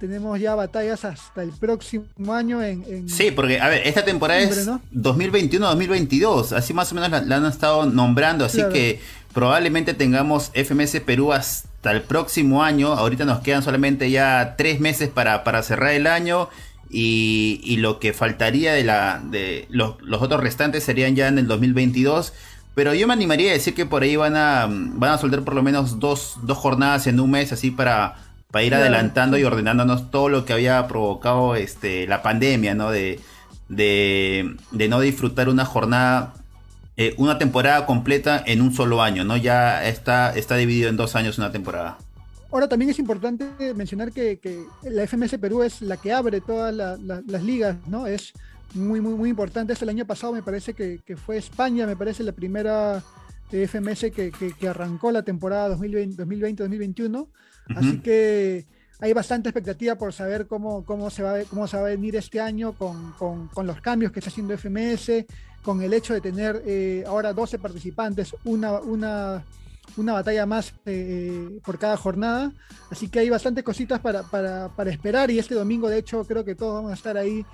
tenemos 0.00 0.40
ya 0.40 0.56
batallas 0.56 1.04
hasta 1.04 1.44
el 1.44 1.52
próximo 1.52 2.34
año 2.34 2.60
en... 2.60 3.08
sí, 3.08 3.30
porque, 3.30 3.60
a 3.60 3.68
ver, 3.68 3.86
esta 3.86 4.04
temporada 4.04 4.40
es 4.40 4.66
2021-2022, 4.92 6.56
así 6.56 6.74
más 6.74 6.90
o 6.90 6.96
menos 6.96 7.24
la, 7.24 7.36
han 7.36 7.46
estado 7.46 7.86
nombrando, 7.86 8.44
así 8.44 8.62
que 8.72 8.98
probablemente 9.32 9.94
tengamos 9.94 10.50
FMS 10.54 10.98
Perú 11.06 11.32
hasta 11.32 11.92
el 11.92 12.02
próximo 12.02 12.64
año, 12.64 12.92
ahorita 12.92 13.24
nos 13.24 13.38
quedan 13.38 13.62
solamente 13.62 14.10
ya 14.10 14.56
tres 14.58 14.80
meses 14.80 15.08
para, 15.08 15.44
para 15.44 15.62
cerrar 15.62 15.92
el 15.92 16.08
año. 16.08 16.48
Y, 16.90 17.60
y, 17.64 17.78
lo 17.78 17.98
que 17.98 18.12
faltaría 18.12 18.72
de 18.72 18.84
la 18.84 19.20
de 19.24 19.66
los, 19.68 20.00
los 20.02 20.22
otros 20.22 20.40
restantes 20.40 20.84
serían 20.84 21.16
ya 21.16 21.26
en 21.26 21.38
el 21.38 21.48
2022 21.48 22.32
pero 22.74 22.92
yo 22.94 23.06
me 23.06 23.12
animaría 23.12 23.50
a 23.50 23.54
decir 23.54 23.74
que 23.74 23.86
por 23.86 24.02
ahí 24.02 24.16
van 24.16 24.36
a, 24.36 24.66
van 24.68 25.12
a 25.12 25.18
soltar 25.18 25.42
por 25.42 25.54
lo 25.54 25.62
menos 25.62 26.00
dos, 26.00 26.38
dos 26.42 26.58
jornadas 26.58 27.06
en 27.06 27.20
un 27.20 27.30
mes, 27.30 27.52
así 27.52 27.70
para, 27.70 28.16
para 28.50 28.64
ir 28.64 28.74
adelantando 28.74 29.38
y 29.38 29.44
ordenándonos 29.44 30.10
todo 30.10 30.28
lo 30.28 30.44
que 30.44 30.52
había 30.52 30.86
provocado 30.88 31.54
este, 31.54 32.06
la 32.06 32.22
pandemia, 32.22 32.74
¿no? 32.74 32.90
De, 32.90 33.20
de, 33.68 34.56
de 34.72 34.88
no 34.88 35.00
disfrutar 35.00 35.48
una 35.48 35.64
jornada, 35.64 36.34
eh, 36.96 37.14
una 37.16 37.38
temporada 37.38 37.86
completa 37.86 38.42
en 38.44 38.60
un 38.60 38.74
solo 38.74 39.02
año, 39.02 39.24
¿no? 39.24 39.36
Ya 39.36 39.84
está, 39.86 40.34
está 40.34 40.56
dividido 40.56 40.88
en 40.88 40.96
dos 40.96 41.14
años 41.14 41.38
una 41.38 41.52
temporada. 41.52 41.98
Ahora 42.50 42.68
también 42.68 42.90
es 42.90 42.98
importante 43.00 43.46
mencionar 43.74 44.12
que, 44.12 44.38
que 44.38 44.64
la 44.82 45.06
FMS 45.06 45.38
Perú 45.38 45.62
es 45.62 45.82
la 45.82 45.96
que 45.96 46.12
abre 46.12 46.40
todas 46.40 46.72
las 46.72 47.42
ligas, 47.42 47.76
¿no? 47.88 48.06
Es 48.06 48.32
muy, 48.74 49.00
muy, 49.00 49.14
muy 49.14 49.30
importantes. 49.30 49.80
El 49.82 49.88
año 49.88 50.06
pasado 50.06 50.32
me 50.32 50.42
parece 50.42 50.74
que, 50.74 51.16
fue 51.16 51.36
España, 51.38 51.86
me 51.86 51.96
parece 51.96 52.22
la 52.22 52.32
primera 52.32 53.02
FMS 53.50 54.10
que, 54.10 54.32
que, 54.58 54.68
arrancó 54.68 55.10
la 55.12 55.22
temporada 55.22 55.76
2020-2021. 55.76 57.28
Así 57.76 58.00
que 58.00 58.66
hay 59.00 59.12
bastante 59.12 59.48
expectativa 59.48 59.96
por 59.96 60.12
saber 60.12 60.46
cómo, 60.46 60.84
cómo, 60.84 61.10
se, 61.10 61.22
va, 61.22 61.38
cómo 61.48 61.66
se 61.66 61.76
va 61.76 61.84
a 61.84 61.90
venir 61.90 62.16
este 62.16 62.40
año 62.40 62.74
con, 62.74 63.48
los 63.66 63.80
cambios 63.80 64.12
que 64.12 64.20
está 64.20 64.30
haciendo 64.30 64.56
FMS, 64.56 65.24
con 65.62 65.82
el 65.82 65.92
hecho 65.92 66.14
de 66.14 66.20
tener 66.20 66.62
eh, 66.66 67.04
ahora 67.06 67.32
12 67.32 67.58
participantes, 67.58 68.34
una, 68.44 68.80
una, 68.80 69.44
una 69.96 70.12
batalla 70.12 70.46
más 70.46 70.74
eh, 70.84 71.58
por 71.64 71.78
cada 71.78 71.96
jornada. 71.96 72.52
Así 72.90 73.08
que 73.08 73.20
hay 73.20 73.30
bastantes 73.30 73.64
cositas 73.64 74.00
para, 74.00 74.24
para, 74.24 74.68
para 74.74 74.90
esperar 74.90 75.30
y 75.30 75.38
este 75.38 75.54
domingo 75.54 75.88
de 75.88 75.98
hecho 75.98 76.24
creo 76.24 76.44
que 76.44 76.54
todos 76.54 76.74
vamos 76.74 76.90
a 76.90 76.94
estar 76.94 77.16
ahí 77.16 77.44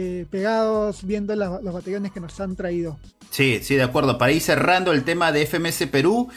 eh, 0.00 0.26
pegados 0.30 1.04
viendo 1.04 1.34
los 1.34 1.74
batallones 1.74 2.12
que 2.12 2.20
nos 2.20 2.38
han 2.38 2.54
traído. 2.54 2.96
Sí, 3.30 3.58
sí, 3.64 3.74
de 3.74 3.82
acuerdo. 3.82 4.16
Para 4.16 4.30
ir 4.30 4.40
cerrando 4.40 4.92
el 4.92 5.02
tema 5.02 5.32
de 5.32 5.44
FMS 5.44 5.88
Perú, 5.90 6.28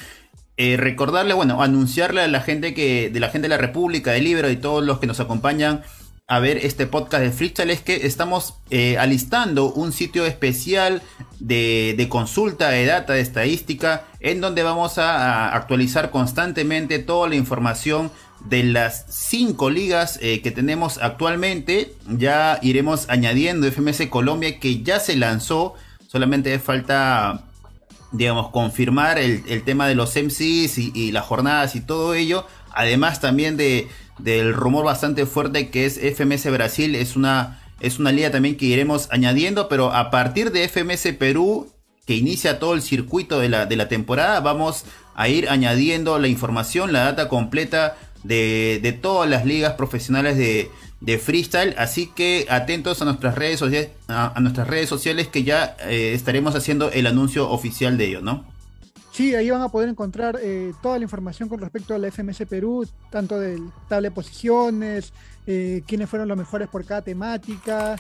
eh, 0.57 0.77
recordarle, 0.77 1.35
bueno, 1.35 1.61
anunciarle 1.61 2.21
a 2.21 2.27
la 2.27 2.41
gente 2.41 2.73
que, 2.73 3.11
de 3.11 3.19
la 3.19 3.29
gente 3.29 3.45
de 3.45 3.49
la 3.49 3.59
República, 3.59 4.13
de 4.13 4.21
Libro 4.21 4.49
y 4.49 4.55
todos 4.55 4.83
los 4.83 4.97
que 4.97 5.05
nos 5.05 5.19
acompañan 5.19 5.83
a 6.25 6.39
ver 6.39 6.57
este 6.57 6.87
podcast 6.87 7.23
de 7.23 7.31
Freestyle 7.31 7.69
es 7.69 7.81
que 7.81 8.07
estamos 8.07 8.55
eh, 8.71 8.97
alistando 8.97 9.71
un 9.71 9.91
sitio 9.91 10.25
especial 10.25 11.03
de, 11.39 11.93
de, 11.95 12.09
consulta 12.09 12.69
de 12.69 12.87
data, 12.87 13.13
de 13.13 13.21
estadística, 13.21 14.05
en 14.21 14.41
donde 14.41 14.63
vamos 14.63 14.97
a 14.97 15.53
actualizar 15.53 16.09
constantemente 16.09 16.97
toda 16.97 17.29
la 17.29 17.35
información 17.35 18.09
de 18.45 18.63
las 18.63 19.05
cinco 19.09 19.69
ligas 19.69 20.17
eh, 20.21 20.41
que 20.41 20.51
tenemos 20.51 20.97
actualmente, 20.97 21.93
ya 22.07 22.59
iremos 22.61 23.07
añadiendo 23.09 23.67
FMS 23.71 24.07
Colombia 24.09 24.59
que 24.59 24.81
ya 24.81 24.99
se 24.99 25.15
lanzó, 25.15 25.75
solamente 26.07 26.57
falta, 26.59 27.43
digamos, 28.11 28.49
confirmar 28.49 29.19
el, 29.19 29.63
tema 29.63 29.87
de 29.87 29.95
los 29.95 30.15
MCs 30.15 30.77
y, 30.77 31.11
las 31.11 31.25
jornadas 31.25 31.75
y 31.75 31.81
todo 31.81 32.13
ello, 32.13 32.45
además 32.73 33.21
también 33.21 33.57
de, 33.57 33.87
del 34.17 34.53
rumor 34.53 34.85
bastante 34.85 35.25
fuerte 35.25 35.69
que 35.69 35.85
es 35.85 35.99
FMS 35.99 36.51
Brasil, 36.51 36.95
es 36.95 37.15
una, 37.15 37.61
es 37.79 37.99
una 37.99 38.11
liga 38.11 38.31
también 38.31 38.57
que 38.57 38.65
iremos 38.65 39.07
añadiendo, 39.11 39.69
pero 39.69 39.93
a 39.93 40.09
partir 40.09 40.51
de 40.51 40.67
FMS 40.67 41.13
Perú, 41.17 41.71
que 42.07 42.15
inicia 42.15 42.59
todo 42.59 42.73
el 42.73 42.81
circuito 42.81 43.39
de 43.39 43.49
la, 43.49 43.67
de 43.67 43.75
la 43.75 43.87
temporada, 43.87 44.39
vamos 44.39 44.85
a 45.15 45.29
ir 45.29 45.49
añadiendo 45.49 46.17
la 46.17 46.27
información, 46.27 46.91
la 46.91 47.03
data 47.03 47.29
completa 47.29 47.95
de, 48.23 48.99
todas 49.01 49.29
las 49.29 49.45
ligas 49.45 49.73
profesionales 49.73 50.37
de, 50.37 51.17
freestyle. 51.17 51.75
Así 51.77 52.07
que 52.07 52.45
atentos 52.49 53.01
a 53.01 53.05
nuestras 53.05 53.35
redes 53.35 53.59
sociales, 53.59 53.89
a, 54.07 54.39
nuestras 54.39 54.67
redes 54.67 54.89
sociales 54.89 55.27
que 55.27 55.43
ya 55.43 55.75
eh, 55.87 56.13
estaremos 56.13 56.55
haciendo 56.55 56.91
el 56.91 57.07
anuncio 57.07 57.49
oficial 57.49 57.97
de 57.97 58.05
ello, 58.05 58.21
¿no? 58.21 58.45
Sí, 59.11 59.35
ahí 59.35 59.49
van 59.49 59.61
a 59.61 59.67
poder 59.67 59.89
encontrar 59.89 60.39
eh, 60.41 60.71
toda 60.81 60.97
la 60.97 61.03
información 61.03 61.49
con 61.49 61.59
respecto 61.59 61.93
a 61.93 61.97
la 61.97 62.09
FMS 62.09 62.43
Perú, 62.47 62.87
tanto 63.09 63.37
del 63.37 63.69
tabla 63.89 64.07
de 64.07 64.15
posiciones, 64.15 65.11
eh, 65.45 65.83
quiénes 65.85 66.09
fueron 66.09 66.29
los 66.29 66.37
mejores 66.37 66.69
por 66.69 66.85
cada 66.85 67.01
temática, 67.01 67.97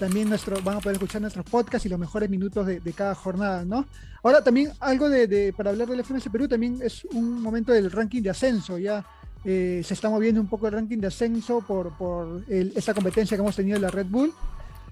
también 0.00 0.28
nuestro, 0.28 0.60
van 0.62 0.78
a 0.78 0.80
poder 0.80 0.96
escuchar 0.96 1.20
nuestros 1.20 1.44
podcasts 1.44 1.84
y 1.86 1.88
los 1.88 1.98
mejores 1.98 2.30
minutos 2.30 2.66
de, 2.66 2.92
cada 2.92 3.14
jornada, 3.14 3.64
¿no? 3.64 3.86
Ahora 4.22 4.42
también 4.42 4.72
algo 4.80 5.08
de, 5.08 5.52
para 5.56 5.70
hablar 5.70 5.86
del 5.88 6.02
FMS 6.02 6.30
Perú 6.32 6.48
también 6.48 6.78
es 6.82 7.04
un 7.12 7.42
momento 7.42 7.70
del 7.72 7.90
ranking 7.90 8.22
de 8.22 8.30
ascenso, 8.30 8.78
ya 8.78 9.04
eh, 9.44 9.82
se 9.84 9.94
está 9.94 10.08
moviendo 10.08 10.40
un 10.40 10.46
poco 10.46 10.66
el 10.68 10.74
ranking 10.74 10.98
de 10.98 11.08
ascenso 11.08 11.60
por, 11.60 11.96
por 11.96 12.44
esta 12.48 12.94
competencia 12.94 13.36
que 13.36 13.40
hemos 13.40 13.56
tenido 13.56 13.76
en 13.76 13.82
la 13.82 13.90
Red 13.90 14.06
Bull. 14.06 14.32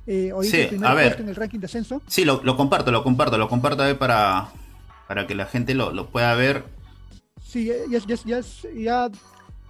Eh, 0.07 0.33
hoy 0.33 0.49
sí, 0.49 0.69
a 0.83 0.95
ver. 0.95 1.21
en 1.21 1.29
el 1.29 1.37
ranking 1.37 1.59
de 1.61 1.67
ascenso. 1.67 2.03
Sí, 2.07 2.25
lo, 2.25 2.41
comparto, 2.57 2.91
lo 2.91 3.05
comparto, 3.05 3.39
lo 3.39 3.49
comparto 3.49 3.99
para, 3.99 4.49
para 5.07 5.27
que 5.27 5.35
la 5.35 5.47
gente 5.47 5.75
lo, 5.75 6.07
pueda 6.09 6.35
ver. 6.35 6.65
Sí, 7.43 7.71
ya, 7.91 7.99
ya, 8.07 8.41
ya, 8.75 9.11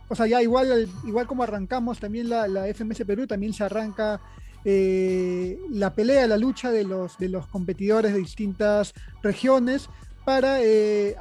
o 0.09 0.14
sea, 0.14 0.27
ya 0.27 0.43
igual, 0.43 0.88
igual 1.07 1.27
como 1.27 1.43
arrancamos 1.43 1.99
también 1.99 2.29
la, 2.29 2.49
la 2.49 2.66
FMS 2.73 3.05
Perú, 3.07 3.27
también 3.27 3.53
se 3.53 3.64
arranca 3.64 4.21
eh, 4.64 5.59
la 5.71 5.95
pelea, 5.95 6.27
la 6.27 6.37
lucha 6.37 6.71
de 6.71 6.85
los, 6.85 7.16
de 7.19 7.29
los 7.29 7.47
competidores 7.47 8.12
de 8.12 8.19
distintas 8.19 8.93
regiones 9.23 9.88
para, 10.25 10.63
eh, 10.63 11.17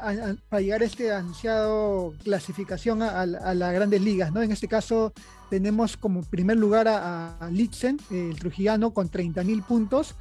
para 0.50 0.62
llegar 0.62 0.82
a 0.82 0.86
este 0.86 1.12
ansiado 1.12 2.14
clasificación 2.24 3.02
a, 3.02 3.26
las 3.26 3.74
grandes 3.74 4.02
ligas. 4.02 4.32
¿no? 4.32 4.42
En 4.42 4.52
este 4.52 4.68
caso 4.68 5.14
tenemos 5.50 5.98
como 5.98 6.24
primer 6.24 6.58
lugar 6.58 6.88
a, 6.88 7.38
a 7.40 7.50
Litzen, 7.50 8.00
el 8.12 8.38
trujillano, 8.38 8.92
con 8.92 9.10
30.000 9.10 9.64
puntos, 9.66 10.16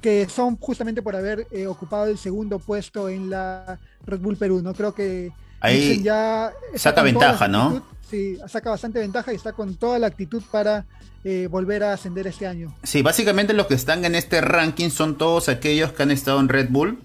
que 0.00 0.28
son 0.28 0.56
justamente 0.56 1.02
por 1.02 1.14
haber 1.14 1.46
eh, 1.52 1.66
ocupado 1.66 2.06
el 2.06 2.18
segundo 2.18 2.58
puesto 2.58 3.08
en 3.08 3.30
la 3.30 3.78
Red 4.06 4.20
Bull 4.20 4.36
Perú. 4.36 4.60
¿no? 4.62 4.74
Creo 4.74 4.94
que 4.94 5.32
Ahí 5.60 6.02
ya 6.02 6.52
saca 6.74 7.02
ventaja, 7.02 7.46
¿no? 7.46 7.82
Sí, 8.10 8.36
saca 8.48 8.70
bastante 8.70 8.98
ventaja 8.98 9.32
y 9.32 9.36
está 9.36 9.52
con 9.52 9.76
toda 9.76 9.98
la 10.00 10.08
actitud 10.08 10.42
para 10.50 10.84
eh, 11.22 11.46
volver 11.48 11.84
a 11.84 11.92
ascender 11.92 12.26
este 12.26 12.48
año. 12.48 12.74
Sí, 12.82 13.00
básicamente 13.00 13.54
los 13.54 13.68
que 13.68 13.74
están 13.74 14.04
en 14.04 14.16
este 14.16 14.40
ranking 14.40 14.90
son 14.90 15.16
todos 15.16 15.48
aquellos 15.48 15.92
que 15.92 16.02
han 16.02 16.10
estado 16.10 16.40
en 16.40 16.48
Red 16.48 16.70
Bull 16.70 16.98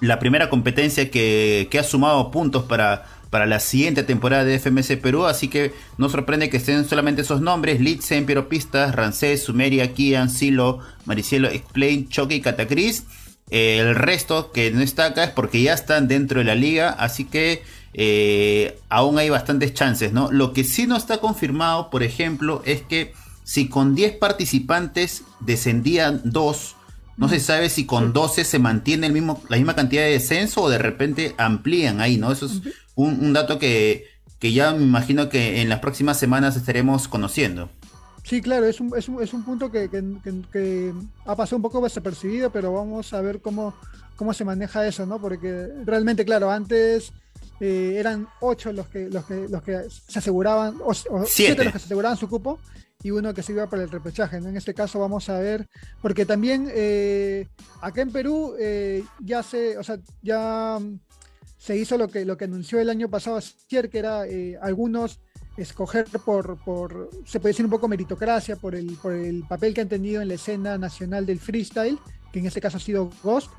la 0.00 0.18
primera 0.18 0.48
competencia 0.50 1.10
que, 1.10 1.68
que 1.70 1.78
ha 1.78 1.84
sumado 1.84 2.30
puntos 2.30 2.64
para, 2.64 3.04
para 3.30 3.46
la 3.46 3.60
siguiente 3.60 4.02
temporada 4.02 4.44
de 4.44 4.58
FMS 4.58 4.96
Perú, 4.96 5.26
así 5.26 5.48
que 5.48 5.72
no 5.98 6.08
sorprende 6.08 6.50
que 6.50 6.56
estén 6.56 6.88
solamente 6.88 7.22
esos 7.22 7.40
nombres, 7.40 7.80
Litzen, 7.80 8.26
Piero 8.26 8.48
Pistas, 8.48 8.94
Rancés, 8.94 9.42
Sumeria, 9.42 9.92
Kian, 9.92 10.30
Silo, 10.30 10.80
Maricielo, 11.04 11.48
Explain, 11.48 12.08
Choque 12.08 12.36
y 12.36 12.40
Catacris. 12.40 13.04
Eh, 13.50 13.78
el 13.78 13.94
resto 13.94 14.52
que 14.52 14.70
no 14.70 14.82
está 14.82 15.06
acá 15.06 15.24
es 15.24 15.30
porque 15.30 15.62
ya 15.62 15.72
están 15.72 16.06
dentro 16.06 16.40
de 16.40 16.44
la 16.44 16.54
liga, 16.54 16.90
así 16.90 17.24
que 17.24 17.62
eh, 17.94 18.78
aún 18.88 19.18
hay 19.18 19.30
bastantes 19.30 19.74
chances, 19.74 20.12
¿no? 20.12 20.30
Lo 20.30 20.52
que 20.52 20.64
sí 20.64 20.86
no 20.86 20.96
está 20.96 21.18
confirmado, 21.18 21.90
por 21.90 22.02
ejemplo, 22.02 22.62
es 22.64 22.82
que 22.82 23.14
si 23.44 23.68
con 23.68 23.94
10 23.94 24.16
participantes 24.16 25.22
descendían 25.40 26.20
2, 26.24 26.76
no 27.18 27.28
se 27.28 27.40
sabe 27.40 27.68
si 27.68 27.84
con 27.84 28.12
12 28.12 28.44
se 28.44 28.58
mantiene 28.58 29.08
el 29.08 29.12
mismo, 29.12 29.42
la 29.48 29.56
misma 29.56 29.74
cantidad 29.74 30.02
de 30.02 30.12
descenso 30.12 30.62
o 30.62 30.70
de 30.70 30.78
repente 30.78 31.34
amplían 31.36 32.00
ahí, 32.00 32.16
¿no? 32.16 32.30
Eso 32.30 32.46
es 32.46 32.62
un, 32.94 33.32
dato 33.32 33.58
que, 33.58 34.06
que 34.38 34.52
ya 34.52 34.72
me 34.72 34.84
imagino 34.84 35.28
que 35.28 35.60
en 35.60 35.68
las 35.68 35.80
próximas 35.80 36.18
semanas 36.18 36.56
estaremos 36.56 37.08
conociendo. 37.08 37.70
Sí, 38.22 38.40
claro, 38.40 38.66
es 38.66 38.80
un, 38.80 38.96
es 38.96 39.08
un, 39.08 39.22
es 39.22 39.34
un 39.34 39.42
punto 39.42 39.70
que, 39.70 39.90
que, 39.90 40.92
ha 41.26 41.34
pasado 41.34 41.56
un 41.56 41.62
poco 41.62 41.80
desapercibido, 41.80 42.50
pero 42.50 42.72
vamos 42.72 43.12
a 43.12 43.20
ver 43.20 43.40
cómo, 43.40 43.74
cómo 44.14 44.32
se 44.32 44.44
maneja 44.44 44.86
eso, 44.86 45.04
¿no? 45.04 45.20
Porque 45.20 45.68
realmente, 45.84 46.24
claro, 46.24 46.50
antes 46.52 47.12
eh, 47.58 47.96
eran 47.98 48.28
ocho 48.40 48.72
los 48.72 48.86
que, 48.88 49.08
los 49.08 49.24
que, 49.24 49.48
los 49.48 49.62
que 49.62 49.86
se 49.88 50.20
aseguraban, 50.20 50.76
o, 50.84 50.94
siete. 51.24 51.64
los 51.64 51.72
que 51.72 51.78
se 51.80 51.86
aseguraban 51.86 52.16
su 52.16 52.28
cupo 52.28 52.60
y 53.02 53.10
uno 53.10 53.32
que 53.32 53.44
iba 53.48 53.68
para 53.68 53.82
el 53.82 53.90
repechaje. 53.90 54.38
En 54.38 54.56
este 54.56 54.74
caso 54.74 54.98
vamos 54.98 55.28
a 55.28 55.38
ver, 55.38 55.68
porque 56.02 56.26
también 56.26 56.68
eh, 56.70 57.46
acá 57.80 58.02
en 58.02 58.10
Perú 58.10 58.54
eh, 58.58 59.04
ya 59.20 59.42
se, 59.42 59.78
o 59.78 59.82
sea, 59.84 59.98
ya 60.22 60.78
se 61.56 61.76
hizo 61.76 61.96
lo 61.96 62.08
que, 62.08 62.24
lo 62.24 62.36
que 62.36 62.44
anunció 62.44 62.80
el 62.80 62.90
año 62.90 63.08
pasado 63.08 63.40
Sier, 63.40 63.90
que 63.90 63.98
era 63.98 64.24
algunos 64.60 65.20
escoger 65.58 66.06
por, 66.24 66.56
por, 66.64 67.10
se 67.26 67.40
puede 67.40 67.52
decir 67.52 67.64
un 67.64 67.70
poco 67.70 67.88
meritocracia, 67.88 68.56
por 68.56 68.74
el, 68.74 68.96
por 68.96 69.12
el 69.12 69.44
papel 69.44 69.74
que 69.74 69.80
han 69.80 69.88
tenido 69.88 70.22
en 70.22 70.28
la 70.28 70.34
escena 70.34 70.78
nacional 70.78 71.26
del 71.26 71.40
freestyle, 71.40 71.98
que 72.32 72.38
en 72.38 72.46
este 72.46 72.60
caso 72.60 72.76
ha 72.76 72.80
sido 72.80 73.10
Ghost, 73.22 73.50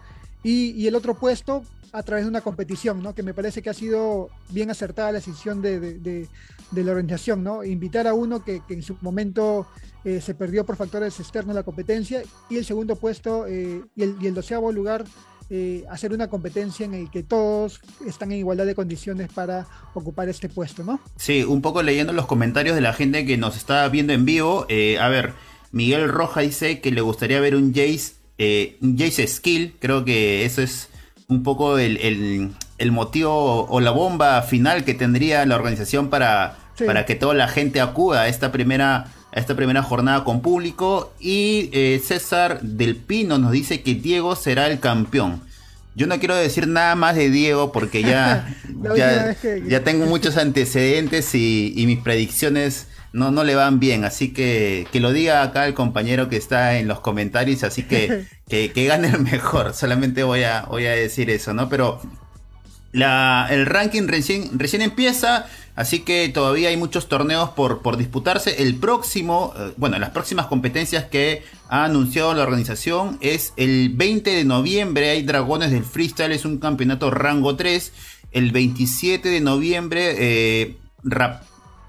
y, 0.41 0.87
el 0.87 0.95
otro 0.95 1.15
puesto 1.15 1.63
a 1.91 2.03
través 2.03 2.23
de 2.23 2.29
una 2.29 2.39
competición, 2.39 3.03
¿no? 3.03 3.13
Que 3.13 3.23
me 3.23 3.33
parece 3.33 3.61
que 3.61 3.69
ha 3.69 3.73
sido 3.73 4.29
bien 4.49 4.69
acertada 4.69 5.11
la 5.11 5.17
decisión 5.17 5.61
de, 5.61 5.79
de, 5.79 5.99
de, 5.99 6.29
la 6.71 6.91
organización, 6.91 7.43
¿no? 7.43 7.63
Invitar 7.63 8.07
a 8.07 8.13
uno 8.13 8.43
que, 8.43 8.61
que 8.67 8.73
en 8.75 8.83
su 8.83 8.97
momento 9.01 9.67
eh, 10.05 10.21
se 10.21 10.33
perdió 10.33 10.65
por 10.65 10.77
factores 10.77 11.19
externos 11.19 11.53
la 11.53 11.63
competencia 11.63 12.23
y 12.49 12.55
el 12.55 12.63
segundo 12.63 12.95
puesto 12.95 13.45
eh, 13.47 13.83
y, 13.97 14.03
el, 14.03 14.15
y, 14.21 14.27
el, 14.27 14.33
doceavo 14.33 14.71
lugar 14.71 15.03
eh, 15.49 15.83
hacer 15.89 16.13
una 16.13 16.29
competencia 16.29 16.85
en 16.85 16.93
el 16.93 17.11
que 17.11 17.21
todos 17.21 17.81
están 18.07 18.31
en 18.31 18.37
igualdad 18.37 18.65
de 18.65 18.75
condiciones 18.75 19.29
para 19.29 19.67
ocupar 19.93 20.29
este 20.29 20.47
puesto, 20.47 20.85
¿no? 20.85 21.01
Sí, 21.17 21.43
un 21.43 21.61
poco 21.61 21.83
leyendo 21.83 22.13
los 22.13 22.27
comentarios 22.27 22.75
de 22.75 22.81
la 22.81 22.93
gente 22.93 23.25
que 23.25 23.35
nos 23.35 23.57
está 23.57 23.85
viendo 23.89 24.13
en 24.13 24.23
vivo. 24.23 24.67
a 24.99 25.09
ver, 25.09 25.33
Miguel 25.73 26.07
Roja 26.07 26.41
dice 26.41 26.79
que 26.79 26.91
le 26.91 27.01
gustaría 27.01 27.41
ver 27.41 27.55
un 27.55 27.73
Jace, 27.73 28.77
un 28.81 28.97
Jace 28.97 29.27
Skill. 29.27 29.75
Creo 29.79 30.05
que 30.05 30.45
eso 30.45 30.61
es 30.61 30.87
un 31.27 31.43
poco 31.43 31.77
el, 31.77 32.51
motivo 32.91 33.65
o 33.65 33.79
la 33.81 33.91
bomba 33.91 34.41
final 34.43 34.85
que 34.85 34.93
tendría 34.93 35.45
la 35.45 35.55
organización 35.55 36.09
para, 36.09 36.58
para 36.85 37.05
que 37.05 37.15
toda 37.15 37.33
la 37.33 37.47
gente 37.47 37.81
acuda 37.81 38.23
a 38.23 38.27
esta 38.27 38.51
primera, 38.51 39.07
a 39.31 39.39
esta 39.39 39.55
primera 39.55 39.83
jornada 39.83 40.23
con 40.23 40.41
público. 40.41 41.13
Y 41.19 41.69
eh, 41.73 42.01
César 42.03 42.61
del 42.61 42.95
Pino 42.95 43.37
nos 43.37 43.51
dice 43.51 43.81
que 43.81 43.95
Diego 43.95 44.35
será 44.35 44.67
el 44.67 44.79
campeón. 44.79 45.41
Yo 45.95 46.07
no 46.07 46.17
quiero 46.19 46.35
decir 46.35 46.67
nada 46.67 46.95
más 46.95 47.15
de 47.15 47.29
Diego 47.29 47.71
porque 47.71 48.03
ya, 48.03 48.55
ya, 49.67 49.83
tengo 49.83 50.05
muchos 50.05 50.37
antecedentes 50.37 51.35
y, 51.35 51.73
y 51.75 51.85
mis 51.87 51.99
predicciones 51.99 52.87
no, 53.11 53.31
no 53.31 53.43
le 53.43 53.55
van 53.55 53.79
bien. 53.79 54.05
Así 54.05 54.33
que 54.33 54.87
que 54.91 54.99
lo 54.99 55.11
diga 55.11 55.41
acá 55.43 55.65
el 55.67 55.73
compañero 55.73 56.29
que 56.29 56.37
está 56.37 56.77
en 56.77 56.87
los 56.87 56.99
comentarios. 56.99 57.63
Así 57.63 57.83
que 57.83 58.25
que, 58.47 58.85
gane 58.85 59.09
el 59.09 59.19
mejor. 59.19 59.73
Solamente 59.73 60.23
voy 60.23 60.43
a, 60.43 60.63
voy 60.63 60.85
a 60.85 60.91
decir 60.91 61.29
eso, 61.29 61.53
¿no? 61.53 61.69
Pero 61.69 62.01
la, 62.91 63.47
el 63.49 63.65
ranking 63.65 64.07
recién, 64.07 64.57
recién 64.57 64.81
empieza. 64.81 65.47
Así 65.79 65.99
que 65.99 66.27
todavía 66.27 66.67
hay 66.67 66.75
muchos 66.75 67.07
torneos 67.07 67.51
por, 67.51 67.81
por 67.81 67.95
disputarse. 67.95 68.61
El 68.61 68.75
próximo, 68.75 69.53
eh, 69.57 69.71
bueno, 69.77 69.97
las 69.97 70.09
próximas 70.09 70.47
competencias 70.47 71.05
que 71.05 71.43
ha 71.69 71.85
anunciado 71.85 72.33
la 72.33 72.43
organización 72.43 73.17
es 73.21 73.53
el 73.55 73.93
20 73.95 74.29
de 74.29 74.43
noviembre. 74.43 75.09
Hay 75.11 75.23
Dragones 75.23 75.71
del 75.71 75.85
Freestyle, 75.85 76.33
es 76.33 76.43
un 76.43 76.57
campeonato 76.57 77.11
rango 77.11 77.55
3. 77.55 77.93
El 78.33 78.51
27 78.51 79.29
de 79.29 79.39
noviembre, 79.39 80.15
eh, 80.17 80.77
rap, 81.01 81.43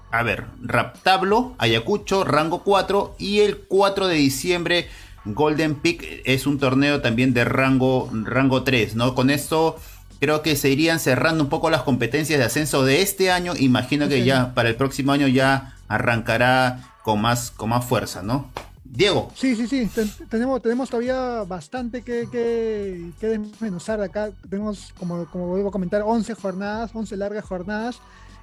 a 0.09 0.23
ver, 0.23 0.45
Raptablo, 0.63 1.55
Ayacucho, 1.57 2.23
rango 2.23 2.63
4. 2.63 3.17
Y 3.19 3.39
el 3.41 3.57
4 3.57 4.07
de 4.07 4.15
diciembre, 4.15 4.87
Golden 5.25 5.75
Peak 5.75 6.21
es 6.23 6.47
un 6.47 6.59
torneo 6.59 7.01
también 7.01 7.33
de 7.33 7.43
rango, 7.43 8.09
rango 8.23 8.63
3, 8.63 8.95
¿no? 8.95 9.15
Con 9.15 9.29
esto 9.29 9.75
creo 10.21 10.43
que 10.43 10.55
se 10.55 10.69
irían 10.69 10.99
cerrando 10.99 11.43
un 11.43 11.49
poco 11.49 11.71
las 11.71 11.81
competencias 11.81 12.37
de 12.37 12.45
ascenso 12.45 12.85
de 12.85 13.01
este 13.01 13.31
año. 13.31 13.53
Imagino 13.57 14.07
que 14.07 14.23
ya 14.23 14.53
para 14.53 14.69
el 14.69 14.75
próximo 14.75 15.11
año 15.11 15.27
ya 15.27 15.73
arrancará 15.87 16.93
con 17.03 17.19
más, 17.19 17.49
con 17.49 17.69
más 17.69 17.83
fuerza, 17.83 18.21
¿no? 18.21 18.47
Diego. 18.83 19.31
Sí, 19.35 19.55
sí, 19.55 19.65
sí. 19.67 19.89
tenemos, 20.29 20.61
tenemos 20.61 20.91
todavía 20.91 21.43
bastante 21.43 22.03
que, 22.03 22.27
que, 22.31 23.09
que 23.19 23.27
desmenuzar 23.27 23.99
acá. 23.99 24.29
Tenemos, 24.47 24.93
como, 24.99 25.25
como 25.25 25.47
vuelvo 25.47 25.69
a 25.69 25.71
comentar, 25.71 26.03
11 26.05 26.35
jornadas, 26.35 26.91
11 26.93 27.17
largas 27.17 27.43
jornadas 27.43 27.99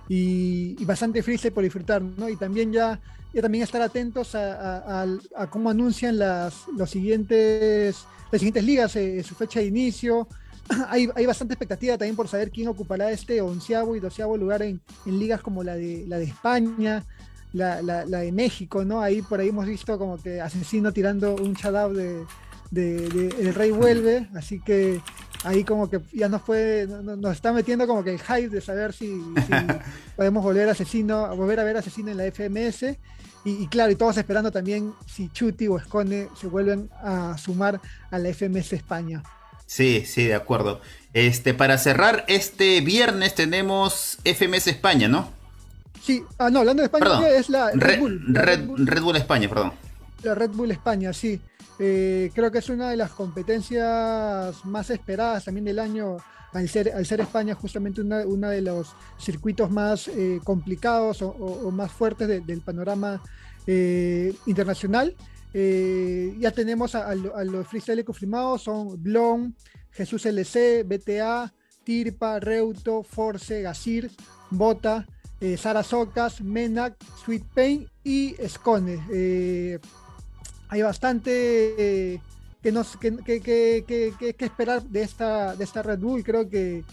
y, 0.08 0.84
bastante 0.84 1.22
freestyle 1.22 1.52
por 1.52 1.62
disfrutar, 1.62 2.02
¿no? 2.02 2.28
Y 2.28 2.34
también 2.34 2.72
ya, 2.72 2.98
ya 3.32 3.40
también 3.40 3.62
estar 3.62 3.82
atentos 3.82 4.34
a, 4.34 5.06
cómo 5.50 5.70
anuncian 5.70 6.18
las, 6.18 6.66
los 6.76 6.90
siguientes, 6.90 8.04
las 8.32 8.40
siguientes 8.40 8.64
ligas, 8.64 8.96
eh, 8.96 9.22
su 9.22 9.36
fecha 9.36 9.60
de 9.60 9.66
inicio. 9.66 10.26
hay, 10.88 11.08
hay, 11.14 11.26
bastante 11.26 11.54
expectativa 11.54 11.96
también 11.96 12.16
por 12.16 12.28
saber 12.28 12.50
quién 12.50 12.68
ocupará 12.68 13.10
este 13.10 13.40
onceavo 13.40 13.96
y 13.96 14.00
doceavo 14.00 14.36
lugar 14.36 14.62
en, 14.62 14.80
en 15.06 15.18
ligas 15.18 15.40
como 15.40 15.62
la 15.62 15.74
de, 15.74 16.04
la 16.06 16.18
de 16.18 16.24
España, 16.24 17.04
la, 17.52 17.82
la, 17.82 18.04
la, 18.04 18.18
de 18.18 18.32
México, 18.32 18.84
¿no? 18.84 19.00
Ahí 19.00 19.22
por 19.22 19.40
ahí 19.40 19.48
hemos 19.48 19.66
visto 19.66 19.98
como 19.98 20.20
que 20.20 20.40
Asesino 20.40 20.92
tirando 20.92 21.34
un 21.34 21.54
shout 21.54 21.92
de, 21.92 22.24
de, 22.70 23.08
de, 23.08 23.26
El 23.40 23.54
Rey 23.54 23.70
Vuelve, 23.70 24.28
así 24.34 24.60
que 24.60 25.00
ahí 25.44 25.64
como 25.64 25.88
que 25.88 26.00
ya 26.12 26.28
nos 26.28 26.42
fue, 26.42 26.86
nos 26.88 27.32
está 27.32 27.52
metiendo 27.52 27.86
como 27.86 28.04
que 28.04 28.12
el 28.12 28.20
hype 28.20 28.48
de 28.48 28.60
saber 28.60 28.92
si, 28.92 29.22
podemos 30.16 30.42
volver 30.42 30.68
a 30.68 30.72
asesino, 30.72 31.34
volver 31.36 31.60
a 31.60 31.64
ver 31.64 31.76
asesino 31.76 32.10
en 32.10 32.16
la 32.16 32.24
FMS. 32.30 32.96
Y, 33.44 33.66
claro, 33.68 33.90
y 33.90 33.96
todos 33.96 34.18
esperando 34.18 34.50
también 34.50 34.92
si 35.06 35.30
Chuti 35.30 35.68
o 35.68 35.78
Escone 35.78 36.28
se 36.38 36.48
vuelven 36.48 36.90
a 37.02 37.38
sumar 37.38 37.80
a 38.10 38.18
la 38.18 38.28
FMS 38.34 38.74
España. 38.74 39.22
Sí, 39.68 40.04
sí, 40.06 40.24
de 40.24 40.34
acuerdo. 40.34 40.80
Este, 41.12 41.52
para 41.52 41.76
cerrar, 41.76 42.24
este 42.26 42.80
viernes 42.80 43.34
tenemos 43.34 44.16
FMS 44.24 44.66
España, 44.66 45.08
¿no? 45.08 45.28
Sí, 46.02 46.24
ah, 46.38 46.48
no, 46.48 46.60
hablando 46.60 46.80
de 46.80 46.86
España, 46.86 47.28
es 47.28 47.50
la 47.50 47.70
Red, 47.74 48.00
Bull. 48.00 48.24
Red, 48.28 49.02
Bull 49.02 49.16
España, 49.16 49.46
perdón. 49.46 49.72
La 50.22 50.34
Red 50.34 50.52
Bull 50.52 50.70
España, 50.70 51.12
sí. 51.12 51.38
Eh, 51.78 52.30
creo 52.34 52.50
que 52.50 52.58
es 52.58 52.70
una 52.70 52.88
de 52.88 52.96
las 52.96 53.10
competencias 53.10 54.64
más 54.64 54.88
esperadas 54.88 55.44
también 55.44 55.66
del 55.66 55.78
año, 55.78 56.16
al 56.54 56.66
ser, 56.70 56.94
al 56.94 57.04
ser 57.04 57.20
España 57.20 57.54
justamente 57.54 58.00
uno 58.00 58.48
de 58.48 58.62
los 58.62 58.94
circuitos 59.20 59.70
más 59.70 60.08
eh, 60.08 60.40
complicados 60.44 61.20
o, 61.20 61.70
más 61.72 61.92
fuertes 61.92 62.26
del 62.26 62.62
panorama 62.62 63.20
eh, 63.66 64.34
internacional. 64.46 65.14
Ya 65.52 66.50
tenemos 66.52 66.94
a, 66.94 67.14
los 67.14 67.66
freestyle 67.66 68.04
confirmados, 68.04 68.62
son 68.62 69.02
Blon, 69.02 69.54
Jesús 69.90 70.26
LC, 70.26 70.84
BTA, 70.84 71.52
Tirpa, 71.84 72.38
Reuto, 72.38 73.02
Force, 73.02 73.62
Gasir, 73.62 74.10
Bota, 74.50 75.06
Sara 75.56 75.82
Socas, 75.82 76.40
Menac, 76.40 76.96
Sweet 77.24 77.44
Pain 77.54 77.88
y 78.04 78.34
Scone 78.46 79.78
hay 80.68 80.82
bastante 80.82 82.14
eh, 82.14 82.20
que, 82.62 82.72
nos, 82.72 82.96
que, 82.96 84.36
esperar 84.38 84.82
de 84.82 85.02
esta, 85.02 85.56
de 85.56 85.64
esta 85.64 85.82
Red 85.82 85.98
Bull. 85.98 86.22
Creo 86.22 86.48
que 86.48 86.84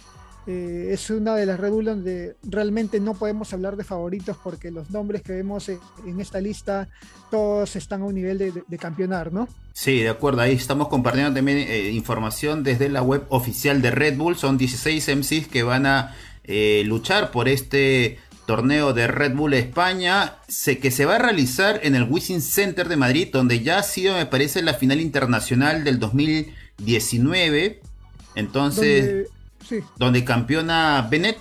eh, 0.48 0.90
es 0.92 1.10
una 1.10 1.36
de 1.36 1.46
las 1.46 1.60
Red 1.60 1.72
Bull 1.72 1.86
donde 1.86 2.36
realmente 2.44 3.00
no 3.00 3.14
podemos 3.14 3.52
hablar 3.54 3.76
de 3.76 3.84
favoritos 3.84 4.38
porque 4.44 4.72
los 4.72 4.90
nombres 4.92 5.22
que 5.22 5.34
vemos 5.34 5.70
en, 5.70 5.80
esta 6.20 6.40
lista 6.40 6.88
todos 7.32 7.76
están 7.76 8.02
a 8.02 8.06
un 8.06 8.16
nivel 8.16 8.38
de, 8.38 8.64
de, 8.68 8.78
campeonar, 8.78 9.34
¿no? 9.34 9.48
Sí, 9.74 10.02
de 10.02 10.10
acuerdo. 10.10 10.42
Ahí 10.42 10.54
estamos 10.54 10.88
compartiendo 10.88 11.34
también 11.34 11.58
eh, 11.58 11.90
información 11.92 12.64
desde 12.64 12.90
la 12.90 13.02
web 13.02 13.26
oficial 13.30 13.82
de 13.82 13.92
Red 13.92 14.18
Bull. 14.18 14.36
Son 14.36 14.58
16 14.58 15.16
MCs 15.18 15.48
que 15.48 15.64
van 15.64 15.86
a 15.86 16.16
luchar 16.84 17.32
por 17.32 17.50
este 17.50 18.20
torneo 18.46 18.94
de 18.94 19.08
Red 19.08 19.34
Bull 19.34 19.54
España, 19.54 20.36
sé 20.48 20.78
que 20.78 20.92
se 20.92 21.06
va 21.06 21.16
a 21.16 21.20
realizar 21.20 21.80
en 21.84 21.96
el 21.96 22.04
Wishing 22.04 22.42
Center 22.42 22.88
de 22.88 22.96
Madrid, 22.96 23.30
donde 23.32 23.62
ya 23.62 23.80
ha 23.80 23.84
sido, 23.84 24.16
me 24.16 24.26
parece, 24.26 24.62
la 24.62 24.76
final 24.76 25.02
internacional 25.02 25.84
del 25.84 26.00
2019. 26.00 27.82
Entonces, 28.36 29.06
donde, 29.06 29.30
campeona 30.24 31.08
Bennett. 31.10 31.38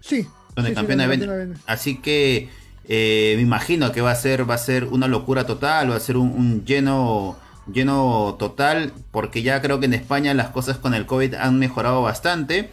Sí. 0.00 0.26
Donde 0.54 0.74
campeona 0.74 1.06
Bennett. 1.06 1.58
Así 1.66 1.98
que 1.98 2.48
eh, 2.88 3.34
me 3.36 3.42
imagino 3.42 3.90
que 3.92 4.00
va 4.00 4.12
a 4.12 4.14
ser, 4.14 4.48
va 4.48 4.54
a 4.54 4.58
ser 4.58 4.84
una 4.84 5.08
locura 5.08 5.44
total, 5.44 5.90
va 5.90 5.96
a 5.96 6.00
ser 6.00 6.16
un, 6.16 6.64
lleno, 6.64 7.36
lleno 7.72 8.36
total, 8.38 8.92
porque 9.10 9.42
ya 9.42 9.60
creo 9.60 9.80
que 9.80 9.86
en 9.86 9.94
España 9.94 10.34
las 10.34 10.50
cosas 10.50 10.78
con 10.78 10.94
el 10.94 11.06
COVID 11.06 11.34
han 11.34 11.58
mejorado 11.58 12.02
bastante. 12.02 12.70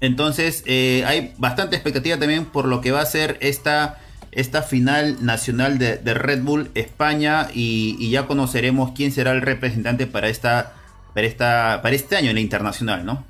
Entonces 0.00 0.62
eh, 0.66 1.04
hay 1.06 1.32
bastante 1.38 1.76
expectativa 1.76 2.18
también 2.18 2.44
por 2.44 2.66
lo 2.66 2.82
que 2.82 2.90
va 2.90 3.00
a 3.00 3.06
ser 3.06 3.38
esta, 3.40 3.98
esta 4.32 4.62
final 4.62 5.24
nacional 5.24 5.78
de, 5.78 5.96
Red 6.14 6.42
Bull 6.42 6.70
España 6.74 7.48
y, 7.54 8.10
ya 8.10 8.26
conoceremos 8.26 8.92
quién 8.94 9.12
será 9.12 9.32
el 9.32 9.40
representante 9.40 10.06
para 10.06 10.28
esta, 10.28 10.74
para 11.14 11.26
esta, 11.26 11.80
para 11.82 11.94
este 11.94 12.16
año 12.16 12.28
en 12.28 12.34
la 12.34 12.40
internacional, 12.42 13.06
¿no? 13.06 13.24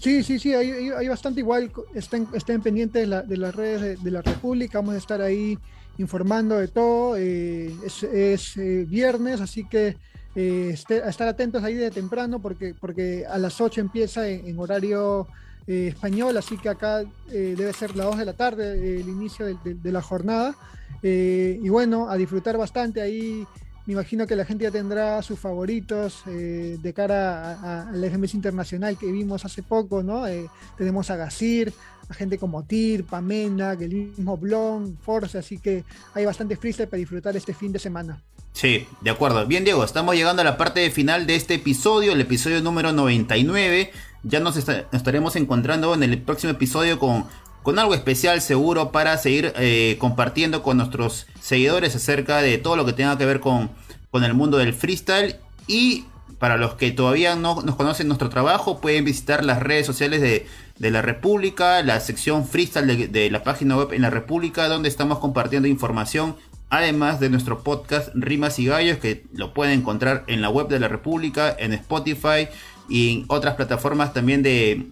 Sí, 0.00 0.22
sí, 0.22 0.38
sí, 0.38 0.54
hay, 0.54 1.08
bastante 1.08 1.40
igual, 1.40 1.70
estén, 1.94 2.26
estén 2.32 2.62
pendientes 2.62 3.02
de, 3.02 3.36
las 3.36 3.54
redes 3.54 4.02
de, 4.02 4.10
la 4.10 4.22
República, 4.22 4.78
vamos 4.78 4.94
a 4.94 4.98
estar 4.98 5.20
ahí 5.20 5.58
informando 5.98 6.56
de 6.56 6.68
todo, 6.68 7.18
eh, 7.18 7.70
es, 7.84 8.56
eh, 8.56 8.86
viernes, 8.88 9.42
así 9.42 9.64
que 9.64 9.98
eh, 10.34 10.70
estar 10.74 11.28
atentos 11.28 11.62
ahí 11.62 11.74
de 11.74 11.90
temprano 11.90 12.40
porque, 12.40 12.74
porque 12.80 13.26
a 13.26 13.36
las 13.36 13.60
8 13.60 13.82
empieza 13.82 14.26
en, 14.26 14.58
horario 14.58 15.28
español, 15.66 16.36
así 16.38 16.56
que 16.56 16.70
acá 16.70 17.04
debe 17.28 17.72
ser 17.74 17.94
las 17.94 18.06
2 18.06 18.18
de 18.18 18.24
la 18.24 18.32
tarde 18.32 19.00
el 19.00 19.08
inicio 19.08 19.44
de, 19.44 19.92
la 19.92 20.00
jornada. 20.00 20.56
y 21.02 21.68
bueno, 21.68 22.08
a 22.08 22.16
disfrutar 22.16 22.56
bastante 22.56 23.02
ahí 23.02 23.46
me 23.90 23.94
imagino 23.94 24.24
que 24.24 24.36
la 24.36 24.44
gente 24.44 24.62
ya 24.62 24.70
tendrá 24.70 25.20
sus 25.20 25.36
favoritos 25.36 26.22
eh, 26.28 26.78
de 26.80 26.92
cara 26.94 27.88
al 27.88 28.04
FMS 28.04 28.34
Internacional 28.34 28.96
que 28.96 29.10
vimos 29.10 29.44
hace 29.44 29.64
poco, 29.64 30.04
¿no? 30.04 30.28
Eh, 30.28 30.48
tenemos 30.78 31.10
a 31.10 31.16
Gasir, 31.16 31.72
a 32.08 32.14
gente 32.14 32.38
como 32.38 32.62
Tir, 32.62 33.04
Pamena, 33.04 33.72
el 33.72 33.92
mismo 33.92 34.36
Blon, 34.36 34.96
Force, 35.02 35.36
así 35.36 35.58
que 35.58 35.82
hay 36.14 36.24
bastante 36.24 36.56
freestyle 36.56 36.88
para 36.88 36.98
disfrutar 36.98 37.36
este 37.36 37.52
fin 37.52 37.72
de 37.72 37.80
semana. 37.80 38.22
Sí, 38.52 38.86
de 39.00 39.10
acuerdo. 39.10 39.44
Bien, 39.48 39.64
Diego, 39.64 39.82
estamos 39.82 40.14
llegando 40.14 40.42
a 40.42 40.44
la 40.44 40.56
parte 40.56 40.88
final 40.92 41.26
de 41.26 41.34
este 41.34 41.54
episodio, 41.54 42.12
el 42.12 42.20
episodio 42.20 42.60
número 42.60 42.92
99. 42.92 43.90
Ya 44.22 44.38
nos, 44.38 44.56
estaremos 44.56 45.34
encontrando 45.34 45.94
en 45.94 46.04
el 46.04 46.22
próximo 46.22 46.52
episodio 46.52 47.00
con 47.00 47.26
con 47.62 47.78
algo 47.78 47.94
especial 47.94 48.40
seguro 48.40 48.90
para 48.90 49.16
seguir 49.18 49.52
eh, 49.56 49.96
compartiendo 49.98 50.62
con 50.62 50.78
nuestros 50.78 51.26
seguidores 51.40 51.94
acerca 51.94 52.40
de 52.40 52.58
todo 52.58 52.76
lo 52.76 52.86
que 52.86 52.92
tenga 52.92 53.18
que 53.18 53.26
ver 53.26 53.40
con, 53.40 53.70
con 54.10 54.24
el 54.24 54.34
mundo 54.34 54.58
del 54.58 54.74
freestyle 54.74 55.36
y 55.66 56.04
para 56.38 56.56
los 56.56 56.74
que 56.74 56.90
todavía 56.90 57.36
no 57.36 57.60
nos 57.62 57.76
conocen 57.76 58.08
nuestro 58.08 58.30
trabajo, 58.30 58.80
pueden 58.80 59.04
visitar 59.04 59.44
las 59.44 59.60
redes 59.60 59.86
sociales 59.86 60.20
de, 60.22 60.46
la 60.90 61.02
República, 61.02 61.82
la 61.82 62.00
sección 62.00 62.48
freestyle 62.48 63.12
de, 63.12 63.30
la 63.30 63.42
página 63.42 63.76
web 63.76 63.92
en 63.92 64.00
la 64.00 64.10
República, 64.10 64.66
donde 64.66 64.88
estamos 64.88 65.18
compartiendo 65.18 65.68
información, 65.68 66.36
además 66.70 67.20
de 67.20 67.28
nuestro 67.28 67.62
podcast 67.62 68.08
Rimas 68.14 68.58
y 68.58 68.66
Gallos, 68.66 68.96
que 68.96 69.26
lo 69.34 69.52
pueden 69.52 69.80
encontrar 69.80 70.24
en 70.28 70.40
la 70.40 70.48
web 70.48 70.68
de 70.68 70.80
la 70.80 70.88
República, 70.88 71.54
en 71.58 71.74
Spotify 71.74 72.48
y 72.88 73.12
en 73.12 73.24
otras 73.28 73.56
plataformas 73.56 74.14
también 74.14 74.42
de, 74.42 74.86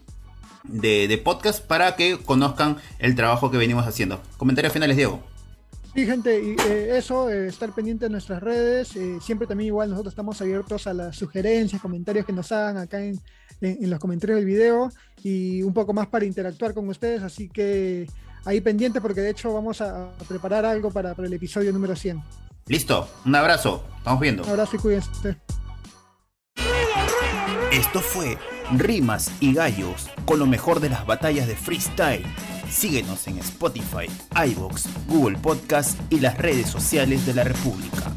de, 0.64 1.18
podcast 1.24 1.64
para 1.64 1.96
que 1.96 2.18
conozcan 2.18 2.76
el 2.98 3.14
trabajo 3.14 3.50
que 3.50 3.56
venimos 3.56 3.86
haciendo. 3.86 4.20
Comentarios 4.36 4.74
finales, 4.74 4.98
Diego. 4.98 5.22
Sí, 5.98 6.06
gente, 6.06 6.40
y 6.40 6.54
eh, 6.70 6.96
eso, 6.96 7.28
eh, 7.28 7.48
estar 7.48 7.74
pendiente 7.74 8.04
de 8.04 8.10
nuestras 8.12 8.40
redes. 8.40 8.94
Eh, 8.94 9.18
siempre 9.20 9.48
también 9.48 9.66
igual 9.66 9.90
nosotros 9.90 10.12
estamos 10.12 10.40
abiertos 10.40 10.86
a 10.86 10.94
las 10.94 11.16
sugerencias, 11.16 11.82
comentarios 11.82 12.24
que 12.24 12.32
nos 12.32 12.52
hagan 12.52 12.76
acá 12.76 13.00
en, 13.02 13.20
los 13.60 13.98
comentarios 13.98 14.36
del 14.36 14.44
video 14.44 14.92
y 15.24 15.60
un 15.64 15.74
poco 15.74 15.92
más 15.92 16.06
para 16.06 16.24
interactuar 16.24 16.72
con 16.72 16.88
ustedes. 16.88 17.24
Así 17.24 17.48
que 17.48 18.06
ahí 18.44 18.60
pendiente 18.60 19.00
porque 19.00 19.22
de 19.22 19.30
hecho 19.30 19.52
vamos 19.52 19.80
a, 19.80 20.12
preparar 20.28 20.64
algo 20.64 20.92
para, 20.92 21.16
para, 21.16 21.26
el 21.26 21.34
episodio 21.34 21.72
número 21.72 21.96
100. 21.96 22.22
Listo, 22.66 23.08
un 23.24 23.34
abrazo, 23.34 23.82
estamos 23.96 24.20
viendo. 24.20 24.44
Un 24.44 24.50
abrazo 24.50 24.76
y 24.76 24.78
cuídense. 24.78 25.36
Esto 27.72 28.00
fue 28.00 28.38
Rimas 28.76 29.32
y 29.40 29.52
Gallos 29.52 30.08
con 30.26 30.38
lo 30.38 30.46
mejor 30.46 30.78
de 30.78 30.90
las 30.90 31.04
batallas 31.06 31.48
de 31.48 31.56
freestyle. 31.56 32.24
Síguenos 32.70 33.26
en 33.26 33.38
Spotify, 33.38 34.08
iBox, 34.50 34.88
Google 35.08 35.38
Podcast 35.38 35.98
y 36.10 36.20
las 36.20 36.36
redes 36.38 36.68
sociales 36.68 37.26
de 37.26 37.34
la 37.34 37.44
República. 37.44 38.12